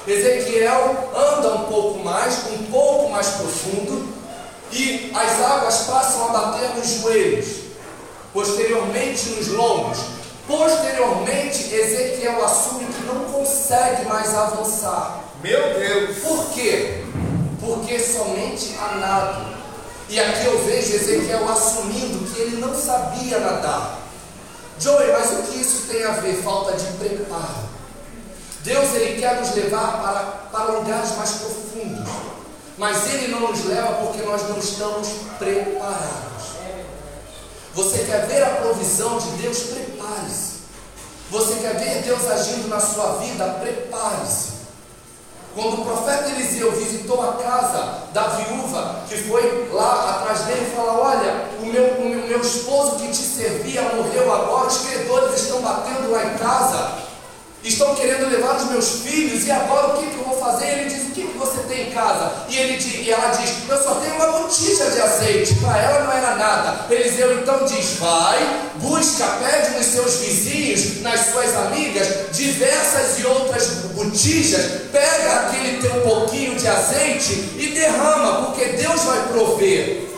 Ezequiel 0.07 1.11
anda 1.17 1.55
um 1.55 1.65
pouco 1.65 2.01
mais, 2.01 2.39
um 2.53 2.71
pouco 2.71 3.11
mais 3.11 3.29
profundo, 3.29 4.13
e 4.71 5.11
as 5.15 5.41
águas 5.41 5.79
passam 5.85 6.27
a 6.27 6.33
bater 6.33 6.77
nos 6.77 6.87
joelhos, 6.87 7.47
posteriormente 8.35 9.31
nos 9.31 9.49
lombos. 9.49 9.99
Posteriormente, 10.47 11.75
Ezequiel 11.75 12.45
assume 12.45 12.85
que 12.85 13.03
não 13.07 13.25
consegue 13.33 14.05
mais 14.05 14.37
avançar. 14.37 15.25
Meu 15.43 15.79
Deus. 15.79 16.19
Por 16.19 16.51
quê? 16.51 17.05
Porque 17.59 17.99
somente 17.99 18.77
a 18.79 18.97
nado. 18.97 19.50
E 20.11 20.19
aqui 20.19 20.45
eu 20.45 20.59
vejo 20.65 20.97
Ezequiel 20.97 21.49
assumindo 21.49 22.29
que 22.33 22.41
ele 22.41 22.57
não 22.57 22.75
sabia 22.75 23.39
nadar. 23.39 24.01
Joey, 24.81 25.13
mas 25.13 25.31
o 25.31 25.43
que 25.45 25.61
isso 25.61 25.87
tem 25.87 26.03
a 26.03 26.15
ver? 26.15 26.43
Falta 26.43 26.77
de 26.77 26.85
preparo. 26.95 27.71
Deus 28.65 28.93
ele 28.95 29.21
quer 29.21 29.41
nos 29.41 29.55
levar 29.55 30.03
para, 30.03 30.23
para 30.51 30.73
lugares 30.73 31.17
mais 31.17 31.31
profundos. 31.31 32.09
Mas 32.77 33.07
ele 33.15 33.29
não 33.29 33.53
nos 33.53 33.65
leva 33.67 34.05
porque 34.05 34.23
nós 34.23 34.43
não 34.49 34.59
estamos 34.59 35.09
preparados. 35.39 36.57
Você 37.75 37.99
quer 37.99 38.27
ver 38.27 38.43
a 38.43 38.51
provisão 38.57 39.17
de 39.17 39.31
Deus? 39.43 39.59
Prepare-se. 39.61 40.51
Você 41.31 41.55
quer 41.61 41.79
ver 41.79 42.03
Deus 42.03 42.27
agindo 42.27 42.67
na 42.67 42.81
sua 42.81 43.19
vida? 43.19 43.45
Prepare-se. 43.61 44.60
Quando 45.55 45.81
o 45.81 45.85
profeta 45.85 46.29
Eliseu 46.31 46.71
visitou 46.73 47.21
a 47.23 47.33
casa 47.33 48.05
da 48.13 48.23
viúva, 48.29 49.01
que 49.09 49.17
foi 49.17 49.69
lá 49.73 50.11
atrás 50.11 50.43
dele 50.43 50.69
e 50.71 50.77
falou: 50.77 51.03
Olha, 51.03 51.49
o 51.61 51.67
meu, 51.67 51.85
o 51.95 52.29
meu, 52.29 52.41
esposo 52.41 52.97
que 52.97 53.09
te 53.09 53.17
servia 53.17 53.83
morreu 53.83 54.33
agora, 54.33 54.69
os 54.69 54.79
credores 54.79 55.43
estão 55.43 55.61
batendo 55.61 56.13
lá 56.13 56.25
em 56.25 56.39
casa, 56.39 56.93
estão 57.63 57.95
querendo 57.95 58.31
levar 58.31 58.57
os 58.57 58.71
meus 58.71 59.01
filhos, 59.03 59.47
e 59.47 59.51
agora 59.51 59.89
o 59.89 59.99
que, 59.99 60.07
que 60.07 60.19
eu 60.19 60.25
vou 60.25 60.39
fazer? 60.39 60.67
Ele 60.67 60.91
diz: 60.91 61.09
O 61.09 61.11
que, 61.11 61.23
que 61.23 61.39
você 61.39 61.61
tem 61.69 61.89
em 61.89 61.91
casa? 61.93 62.33
E, 62.49 62.57
ele, 62.57 63.03
e 63.03 63.11
ela 63.11 63.29
diz: 63.31 63.69
Eu 63.69 63.83
só 63.83 63.95
tenho 63.97 64.15
uma 64.15 64.27
botija 64.39 64.91
de 64.91 65.01
azeite. 65.01 65.55
Para 65.57 65.79
ela 65.79 66.05
não 66.05 66.13
era 66.13 66.37
nada. 66.37 66.87
Eliseu 66.91 67.41
então 67.41 67.65
diz: 67.67 67.99
Vai, 67.99 68.39
busca, 68.77 69.27
pede 69.45 69.77
nos 69.77 69.87
seus 69.87 70.17
vizinhos, 70.17 71.03
nas 71.03 71.21
suas 71.33 71.55
amigas, 71.57 72.09
diversas 72.33 73.19
e 73.19 73.27
outras 73.27 73.69
botijas, 73.95 74.83
pega 74.91 75.49
aquele 75.49 75.81
teu 75.81 76.01
pouquinho 76.03 76.55
de 76.55 76.67
azeite 76.67 77.33
e 77.59 77.73
derrama, 77.75 78.47
porque 78.47 78.65
Deus 78.65 79.03
vai 79.03 79.29
prover. 79.29 80.10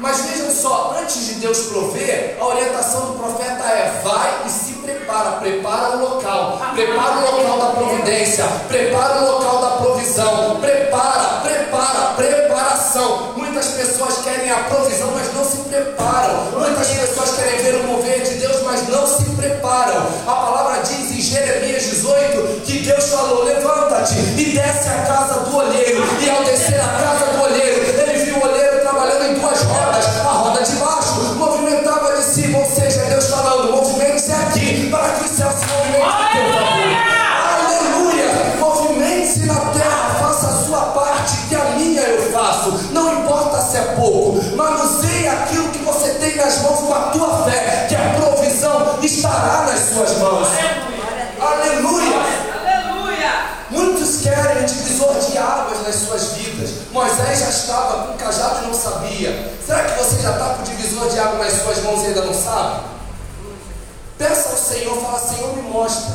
Mas 0.00 0.20
vejam 0.20 0.50
só, 0.50 0.96
antes 1.00 1.26
de 1.26 1.34
Deus 1.34 1.58
prover, 1.66 2.36
a 2.40 2.46
orientação 2.46 3.06
do 3.06 3.18
profeta 3.18 3.64
é: 3.64 4.00
vai 4.04 4.42
e 4.46 4.50
se 4.50 4.74
prepara, 4.74 5.32
prepara 5.32 5.96
o 5.96 6.00
local, 6.00 6.60
prepara 6.72 7.18
o 7.18 7.36
local 7.36 7.58
da 7.58 7.66
providência, 7.72 8.44
prepara 8.68 9.22
o 9.22 9.32
local 9.32 9.60
da 9.60 9.70
provisão, 9.82 10.60
prepara, 10.60 11.40
prepara, 11.42 12.14
preparação. 12.16 13.32
Muitas 13.36 13.66
pessoas 13.68 14.18
querem 14.18 14.50
a 14.50 14.58
provisão, 14.64 15.10
mas 15.12 15.34
não 15.34 15.44
se 15.44 15.56
preparam. 15.68 16.44
Muitas 16.52 16.88
pessoas 16.88 17.34
querem 17.36 17.58
ver 17.62 17.74
o 17.80 17.84
mover 17.88 18.22
de 18.22 18.34
Deus, 18.34 18.62
mas 18.62 18.88
não 18.88 19.04
se 19.04 19.24
preparam. 19.30 20.06
A 20.26 20.32
palavra 20.32 20.82
diz 20.82 21.10
em 21.10 21.20
Jeremias 21.20 21.82
18 21.82 22.60
que 22.64 22.78
Deus 22.80 23.04
falou: 23.08 23.42
levanta-te 23.42 24.14
e 24.14 24.52
desce 24.54 24.88
a 24.88 25.02
casa 25.06 25.40
do 25.40 25.56
olheiro, 25.56 26.04
e 26.20 26.30
ao 26.30 26.44
descer 26.44 26.80
a 26.80 26.88
casa 26.88 27.32
do 27.32 27.42
olheiro, 27.42 27.47
em 29.28 29.34
duas 29.34 29.62
rodas, 29.62 30.06
a 30.24 30.30
roda 30.30 30.62
de 30.62 30.76
baixo 30.76 31.34
movimentava 31.36 32.16
de 32.16 32.22
cima, 32.22 32.58
ou 32.58 32.64
seja, 32.64 33.04
Deus 33.04 33.28
falando, 33.28 33.72
movimente-se 33.72 34.32
aqui, 34.32 34.88
para 34.90 35.08
que 35.10 35.24
o 35.24 35.28
céu 35.28 35.50
se 35.50 35.64
movimente 35.66 36.00
favor. 36.00 36.48
Aleluia! 37.58 38.56
Movimente-se 38.58 39.46
na 39.46 39.54
terra, 39.54 40.16
faça 40.20 40.46
a 40.48 40.64
sua 40.64 40.80
parte, 40.80 41.36
que 41.48 41.54
a 41.54 41.64
minha 41.76 42.00
eu 42.02 42.32
faço. 42.32 42.70
Não 42.90 43.20
importa 43.20 43.60
se 43.60 43.76
é 43.76 43.82
pouco, 43.96 44.42
manuseie 44.56 45.28
aquilo 45.28 45.68
que 45.68 45.78
nas 46.36 46.62
mãos 46.62 46.80
com 46.80 46.94
a 46.94 47.00
tua 47.10 47.44
fé, 47.44 47.86
que 47.88 47.96
a 47.96 48.14
provisão 48.14 48.98
estará 49.02 49.66
nas 49.66 49.80
suas 49.80 50.18
mãos. 50.18 50.48
Nas 55.88 55.96
suas 55.96 56.32
vidas. 56.32 56.70
Moisés 56.92 57.40
já 57.40 57.48
estava 57.48 58.06
com 58.06 58.18
cajado 58.18 58.64
e 58.64 58.66
não 58.66 58.74
sabia. 58.74 59.52
Será 59.64 59.84
que 59.84 59.98
você 59.98 60.20
já 60.20 60.32
está 60.32 60.54
com 60.54 60.62
o 60.62 60.64
divisor 60.64 61.08
de 61.08 61.18
água 61.18 61.38
nas 61.38 61.54
suas 61.54 61.82
mãos 61.82 62.02
e 62.02 62.08
ainda 62.08 62.24
não 62.24 62.34
sabe? 62.34 62.84
Peça 64.18 64.50
ao 64.50 64.56
Senhor, 64.56 65.00
fala, 65.00 65.18
Senhor, 65.18 65.56
me 65.56 65.62
mostra. 65.62 66.14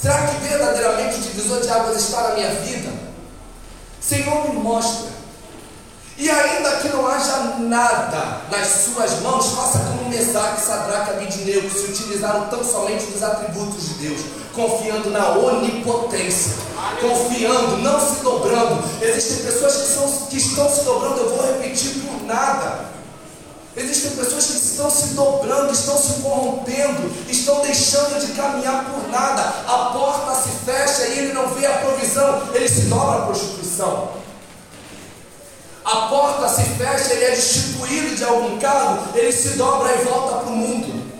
Será 0.00 0.26
que 0.26 0.36
verdadeiramente 0.36 1.16
o 1.16 1.20
divisor 1.20 1.60
de 1.60 1.68
águas 1.68 1.96
está 1.96 2.22
na 2.22 2.34
minha 2.34 2.50
vida? 2.54 2.90
Senhor, 4.00 4.48
me 4.48 4.54
mostra. 4.60 5.19
E 6.20 6.28
ainda 6.28 6.72
que 6.76 6.88
não 6.90 7.06
haja 7.06 7.56
nada 7.60 8.42
nas 8.50 8.66
suas 8.84 9.20
mãos, 9.22 9.52
faça 9.54 9.78
como 9.78 10.10
Mesaque, 10.10 10.60
Sadraque 10.60 11.12
e 11.12 11.14
Abidineu, 11.14 11.62
que 11.62 11.70
se 11.70 11.86
utilizaram 11.86 12.46
tão 12.48 12.62
somente 12.62 13.06
dos 13.06 13.22
atributos 13.22 13.88
de 13.88 13.94
Deus, 13.94 14.20
confiando 14.52 15.08
na 15.08 15.30
onipotência, 15.30 16.56
confiando, 17.00 17.78
não 17.78 17.98
se 17.98 18.22
dobrando. 18.22 18.84
Existem 19.00 19.46
pessoas 19.46 19.76
que, 19.76 19.88
são, 19.88 20.26
que 20.26 20.36
estão 20.36 20.68
se 20.70 20.82
dobrando, 20.82 21.20
eu 21.20 21.30
vou 21.30 21.46
repetir 21.54 22.02
por 22.02 22.22
nada. 22.26 22.90
Existem 23.74 24.10
pessoas 24.10 24.44
que 24.44 24.56
estão 24.58 24.90
se 24.90 25.14
dobrando, 25.14 25.72
estão 25.72 25.96
se 25.96 26.20
corrompendo, 26.20 27.10
estão 27.30 27.62
deixando 27.62 28.20
de 28.20 28.32
caminhar 28.32 28.84
por 28.84 29.08
nada. 29.08 29.40
A 29.66 29.90
porta 29.94 30.34
se 30.34 30.50
fecha 30.66 31.06
e 31.06 31.18
ele 31.18 31.32
não 31.32 31.48
vê 31.48 31.64
a 31.64 31.78
provisão, 31.78 32.42
ele 32.52 32.68
se 32.68 32.82
dobra 32.82 33.22
à 33.22 33.22
prostituição. 33.22 34.19
A 35.84 35.96
porta 36.08 36.48
se 36.48 36.62
fecha, 36.62 37.14
ele 37.14 37.24
é 37.24 37.30
destituído 37.30 38.16
de 38.16 38.24
algum 38.24 38.58
cargo, 38.58 39.16
ele 39.16 39.32
se 39.32 39.50
dobra 39.50 39.92
e 39.94 40.04
volta 40.04 40.38
para 40.38 40.48
o 40.48 40.56
mundo. 40.56 41.10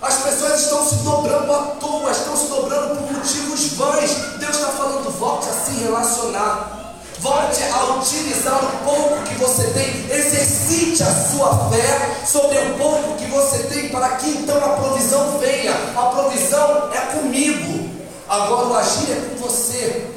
As 0.00 0.16
pessoas 0.22 0.60
estão 0.60 0.86
se 0.86 0.96
dobrando 0.96 1.52
à 1.52 1.62
toa, 1.80 2.10
estão 2.10 2.36
se 2.36 2.46
dobrando 2.48 2.96
por 2.96 3.12
motivos 3.12 3.72
vãs. 3.72 4.10
Deus 4.38 4.56
está 4.56 4.68
falando, 4.68 5.10
volte 5.18 5.48
a 5.48 5.52
se 5.52 5.82
relacionar. 5.82 6.84
Volte 7.20 7.62
a 7.62 7.94
utilizar 7.94 8.62
o 8.62 8.84
pouco 8.84 9.22
que 9.22 9.34
você 9.36 9.62
tem, 9.68 10.10
exercite 10.14 11.02
a 11.02 11.30
sua 11.30 11.70
fé 11.70 12.26
sobre 12.26 12.58
o 12.58 12.74
pouco 12.76 13.16
que 13.16 13.24
você 13.30 13.62
tem, 13.62 13.88
para 13.88 14.10
que 14.16 14.28
então 14.28 14.58
a 14.58 14.76
provisão 14.76 15.38
venha. 15.38 15.72
A 15.96 16.02
provisão 16.02 16.90
é 16.92 17.00
comigo, 17.16 17.88
agora 18.28 18.66
o 18.66 18.76
agir 18.76 19.10
é 19.10 19.30
com 19.30 19.36
você. 19.48 20.13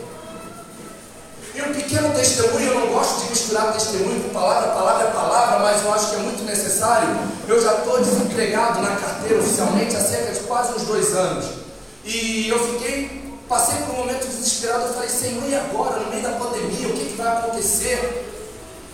E 1.68 1.70
um 1.70 1.74
pequeno 1.74 2.14
testemunho, 2.14 2.66
eu 2.66 2.80
não 2.80 2.88
gosto 2.94 3.24
de 3.24 3.30
misturar 3.32 3.74
testemunho 3.74 4.24
com 4.24 4.30
palavra, 4.30 4.70
palavra 4.70 5.08
é 5.08 5.12
palavra, 5.12 5.60
mas 5.60 5.84
eu 5.84 5.94
acho 5.94 6.12
que 6.12 6.16
é 6.16 6.20
muito 6.20 6.44
necessário. 6.46 7.10
Eu 7.46 7.62
já 7.62 7.74
estou 7.80 8.00
desempregado 8.00 8.82
na 8.82 8.96
carteira 8.96 9.40
oficialmente 9.40 9.94
há 9.94 10.00
cerca 10.00 10.32
de 10.32 10.40
quase 10.42 10.74
uns 10.76 10.84
dois 10.84 11.14
anos. 11.14 11.46
E 12.06 12.48
eu 12.48 12.58
fiquei, 12.58 13.38
passei 13.50 13.80
por 13.80 13.96
um 13.96 13.98
momento 13.98 14.26
desesperado, 14.26 14.84
eu 14.84 14.94
falei, 14.94 15.10
Senhor, 15.10 15.44
e 15.46 15.56
agora, 15.56 16.00
no 16.00 16.10
meio 16.10 16.24
da 16.24 16.32
pandemia, 16.32 16.88
o 16.88 16.94
que, 16.94 17.06
que 17.06 17.18
vai 17.18 17.28
acontecer? 17.36 18.26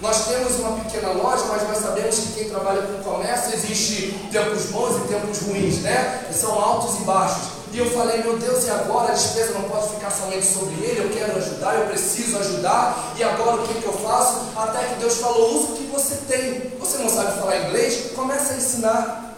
Nós 0.02 0.26
temos 0.26 0.56
uma 0.56 0.80
pequena 0.80 1.12
loja, 1.12 1.44
mas 1.50 1.68
nós 1.68 1.78
sabemos 1.78 2.16
que 2.16 2.34
quem 2.34 2.50
trabalha 2.50 2.82
com 2.82 3.04
comércio 3.04 3.54
existe 3.54 4.18
tempos 4.32 4.66
bons 4.72 4.98
e 4.98 5.08
tempos 5.08 5.40
ruins, 5.42 5.78
né? 5.82 6.28
São 6.34 6.60
altos 6.60 7.00
e 7.00 7.04
baixos. 7.04 7.63
E 7.74 7.80
eu 7.80 7.90
falei, 7.90 8.22
meu 8.22 8.38
Deus, 8.38 8.66
e 8.66 8.70
agora 8.70 9.12
a 9.12 9.16
despesa 9.16 9.54
não 9.54 9.64
pode 9.64 9.96
ficar 9.96 10.12
somente 10.12 10.46
sobre 10.46 10.76
ele, 10.86 11.06
eu 11.06 11.10
quero 11.10 11.36
ajudar, 11.38 11.74
eu 11.74 11.88
preciso 11.88 12.38
ajudar, 12.38 13.14
e 13.18 13.24
agora 13.24 13.64
o 13.64 13.68
que, 13.68 13.82
que 13.82 13.86
eu 13.86 13.94
faço? 13.94 14.42
Até 14.56 14.86
que 14.86 15.00
Deus 15.00 15.16
falou, 15.16 15.56
usa 15.60 15.74
o 15.74 15.76
que 15.78 15.84
você 15.86 16.18
tem. 16.28 16.72
Você 16.80 17.00
não 17.00 17.10
sabe 17.10 17.40
falar 17.40 17.58
inglês? 17.58 18.12
Começa 18.16 18.54
a 18.54 18.58
ensinar. 18.58 19.36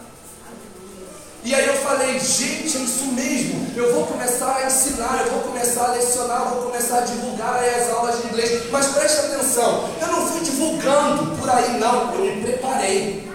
E 1.42 1.54
aí 1.54 1.66
eu 1.66 1.76
falei, 1.76 2.20
gente, 2.20 2.76
é 2.76 2.80
isso 2.80 3.04
mesmo, 3.12 3.68
eu 3.74 3.94
vou 3.94 4.04
começar 4.04 4.56
a 4.56 4.66
ensinar, 4.66 5.22
eu 5.24 5.32
vou 5.32 5.40
começar 5.40 5.86
a 5.86 5.92
lecionar, 5.92 6.50
vou 6.50 6.64
começar 6.64 6.98
a 6.98 7.00
divulgar 7.02 7.64
as 7.64 7.90
aulas 7.90 8.20
de 8.20 8.26
inglês. 8.26 8.70
Mas 8.70 8.88
preste 8.88 9.18
atenção, 9.18 9.88
eu 9.98 10.08
não 10.08 10.26
fui 10.26 10.40
divulgando 10.40 11.36
por 11.36 11.48
aí 11.48 11.78
não, 11.78 12.14
eu 12.14 12.36
me 12.36 12.42
preparei. 12.42 13.32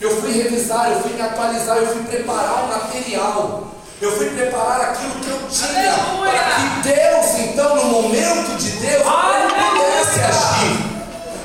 Eu 0.00 0.22
fui 0.22 0.30
revisar, 0.30 0.92
eu 0.92 1.02
fui 1.02 1.12
me 1.12 1.20
atualizar, 1.20 1.76
eu 1.76 1.88
fui 1.88 2.02
preparar 2.04 2.64
o 2.64 2.68
material. 2.68 3.77
Eu 4.00 4.16
fui 4.16 4.30
preparar 4.30 4.92
aquilo 4.92 5.10
que 5.14 5.28
eu 5.28 5.48
tinha 5.50 5.92
Aleluia! 5.92 6.30
para 6.30 6.54
que 6.54 6.88
Deus, 6.88 7.50
então, 7.50 7.76
no 7.76 7.84
momento 7.84 8.56
de 8.56 8.70
Deus, 8.70 9.02
pudesse 9.02 10.20
agir. 10.20 10.98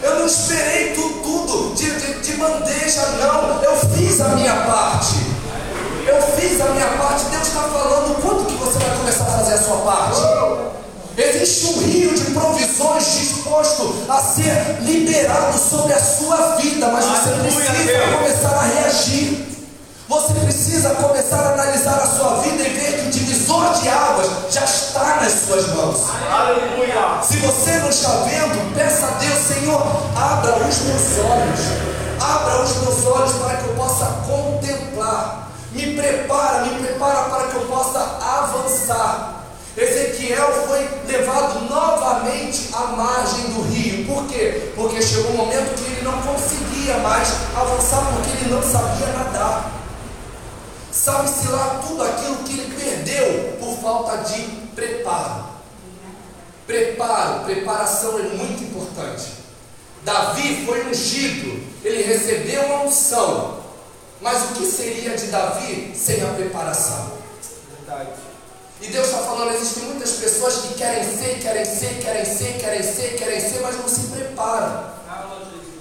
Eu 0.03 0.19
não 0.19 0.25
esperei 0.27 0.93
tudo, 0.93 1.23
tudo 1.23 1.75
de, 1.75 1.89
de, 1.89 2.19
de 2.21 2.33
bandeja, 2.33 3.01
não. 3.19 3.63
Eu 3.63 3.75
fiz 3.95 4.21
a 4.21 4.29
minha 4.29 4.53
parte. 4.53 5.15
Eu 6.05 6.21
fiz 6.21 6.61
a 6.61 6.65
minha 6.65 6.89
parte. 6.89 7.25
Deus 7.25 7.47
está 7.47 7.61
falando 7.61 8.21
quando 8.21 8.45
que 8.45 8.55
você 8.55 8.77
vai 8.77 8.97
começar 8.97 9.23
a 9.23 9.37
fazer 9.37 9.53
a 9.55 9.57
sua 9.57 9.77
parte? 9.77 10.21
Existe 11.17 11.65
um 11.65 11.79
rio 11.79 12.13
de 12.13 12.25
provisões 12.31 13.05
disposto 13.19 13.95
a 14.07 14.19
ser 14.19 14.77
liberado 14.81 15.57
sobre 15.57 15.93
a 15.93 15.99
sua 15.99 16.55
vida, 16.57 16.87
mas 16.87 17.05
você 17.05 17.29
precisa 17.31 18.17
começar 18.17 18.55
a 18.55 18.61
reagir. 18.61 19.52
Você 20.09 20.33
precisa 20.33 20.89
começar 20.95 21.37
a 21.37 21.53
analisar 21.53 21.95
a 21.95 22.05
sua 22.05 22.41
vida 22.41 22.61
e 22.61 22.69
ver 22.69 22.99
que 22.99 23.07
o 23.07 23.09
divisor 23.09 23.73
de 23.79 23.87
águas 23.87 24.27
já 24.51 24.63
está 24.65 25.21
nas 25.21 25.31
suas 25.31 25.67
mãos. 25.67 26.09
Aleluia. 26.29 27.21
Se 27.23 27.37
você 27.37 27.71
não 27.77 27.89
está 27.89 28.09
vendo, 28.25 28.75
peça 28.75 29.05
a 29.05 29.11
Deus, 29.11 29.39
Senhor, 29.39 29.81
abra 30.15 30.55
os 30.57 30.79
meus 30.81 31.19
olhos. 31.19 31.59
Abra 32.19 32.63
os 32.63 32.77
meus 32.81 33.05
olhos 33.05 33.31
para 33.33 33.57
que 33.57 33.69
eu 33.69 33.75
possa 33.75 34.05
contemplar. 34.27 35.49
Me 35.71 35.95
prepara, 35.95 36.65
me 36.65 36.85
prepara 36.85 37.29
para 37.29 37.47
que 37.47 37.55
eu 37.55 37.61
possa 37.61 37.99
avançar. 37.99 39.45
Ezequiel 39.75 40.67
foi 40.67 40.87
levado 41.07 41.61
novamente 41.69 42.69
à 42.73 42.87
margem 42.87 43.45
do 43.53 43.61
rio. 43.71 44.05
Por 44.05 44.25
quê? 44.25 44.73
Porque 44.75 45.01
chegou 45.01 45.31
um 45.31 45.37
momento 45.37 45.75
que 45.75 45.91
ele 45.91 46.01
não 46.03 46.21
conseguia 46.21 46.97
mais 46.97 47.29
avançar 47.55 48.05
porque 48.13 48.29
ele 48.31 48.53
não 48.53 48.61
sabia 48.61 49.07
nadar. 49.07 49.82
Sabe-se 50.93 51.47
lá 51.47 51.81
tudo 51.87 52.03
aquilo 52.03 52.37
que 52.43 52.53
ele 52.53 52.75
perdeu 52.75 53.57
por 53.59 53.77
falta 53.79 54.17
de 54.29 54.43
preparo. 54.75 55.45
Preparo, 56.67 57.43
preparação 57.45 58.19
é 58.19 58.23
muito 58.23 58.63
importante. 58.63 59.33
Davi 60.03 60.65
foi 60.65 60.85
ungido, 60.85 61.63
ele 61.83 62.03
recebeu 62.03 62.63
uma 62.65 62.83
unção. 62.83 63.63
Mas 64.21 64.43
o 64.43 64.47
que 64.53 64.65
seria 64.65 65.17
de 65.17 65.27
Davi 65.27 65.93
sem 65.95 66.23
a 66.23 66.27
preparação? 66.27 67.13
Verdade. 67.77 68.09
E 68.79 68.87
Deus 68.87 69.07
está 69.07 69.19
falando, 69.19 69.53
existem 69.53 69.83
muitas 69.83 70.11
pessoas 70.13 70.55
que 70.57 70.75
querem 70.75 71.03
ser, 71.03 71.39
querem 71.39 71.65
ser, 71.65 72.01
querem 72.01 72.25
ser, 72.25 72.57
querem 72.59 72.83
ser, 72.83 73.17
querem 73.17 73.39
ser, 73.39 73.61
mas 73.61 73.77
não 73.77 73.87
se 73.87 74.07
preparam. 74.07 74.91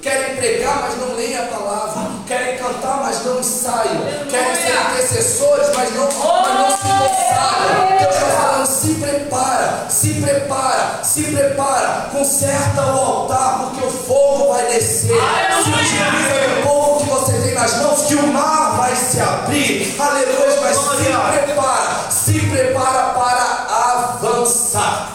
Querem 0.03 0.35
pregar, 0.35 0.81
mas 0.81 0.99
não 0.99 1.15
leem 1.15 1.39
a 1.39 1.45
palavra. 1.45 2.11
Querem 2.27 2.59
cantar, 2.59 3.03
mas 3.05 3.25
não 3.25 3.39
ensaiam. 3.39 4.03
Querem 4.29 4.57
ser 4.57 4.75
intercessores, 4.91 5.69
mas 5.77 5.95
não, 5.95 6.07
mas 6.07 6.59
não 6.59 6.71
se 6.77 6.83
consagram. 6.83 7.99
Deus 8.01 8.15
está 8.17 8.27
falando, 8.27 8.67
se 8.67 8.95
prepara, 8.95 9.87
se 9.89 10.15
prepara, 10.15 11.05
se 11.05 11.23
prepara. 11.23 12.09
Conserta 12.11 12.83
o 12.83 12.99
altar, 12.99 13.61
porque 13.61 13.87
o 13.87 13.91
fogo 13.93 14.53
vai 14.53 14.67
descer. 14.73 15.15
Se 15.63 15.71
utiliza 15.71 16.59
o 16.59 16.63
pouco 16.67 17.05
que 17.05 17.11
você 17.11 17.33
tem 17.35 17.55
nas 17.55 17.77
mãos, 17.77 18.03
que 18.03 18.17
o 18.17 18.27
mar 18.27 18.77
vai 18.79 18.97
se 18.97 19.21
abrir. 19.21 19.95
Aleluia, 20.01 20.61
mas 20.63 20.77
se 20.79 20.97
prepara, 21.47 22.11
se 22.11 22.41
prepara 22.41 23.03
para 23.15 23.67
avançar. 24.19 25.13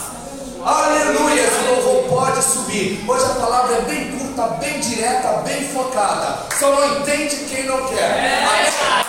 Aleluia, 0.63 1.41
esse 1.41 1.61
louvor 1.65 2.03
pode 2.09 2.41
subir. 2.41 3.03
Hoje 3.05 3.25
a 3.25 3.35
palavra 3.35 3.75
é 3.75 3.81
bem 3.81 4.16
está 4.37 4.49
bem 4.57 4.79
direta, 4.79 5.29
bem 5.43 5.67
focada. 5.67 6.37
Só 6.59 6.69
não 6.69 6.99
entende 6.99 7.37
quem 7.49 7.63
não 7.65 7.87
quer. 7.87 8.03
É. 8.03 8.45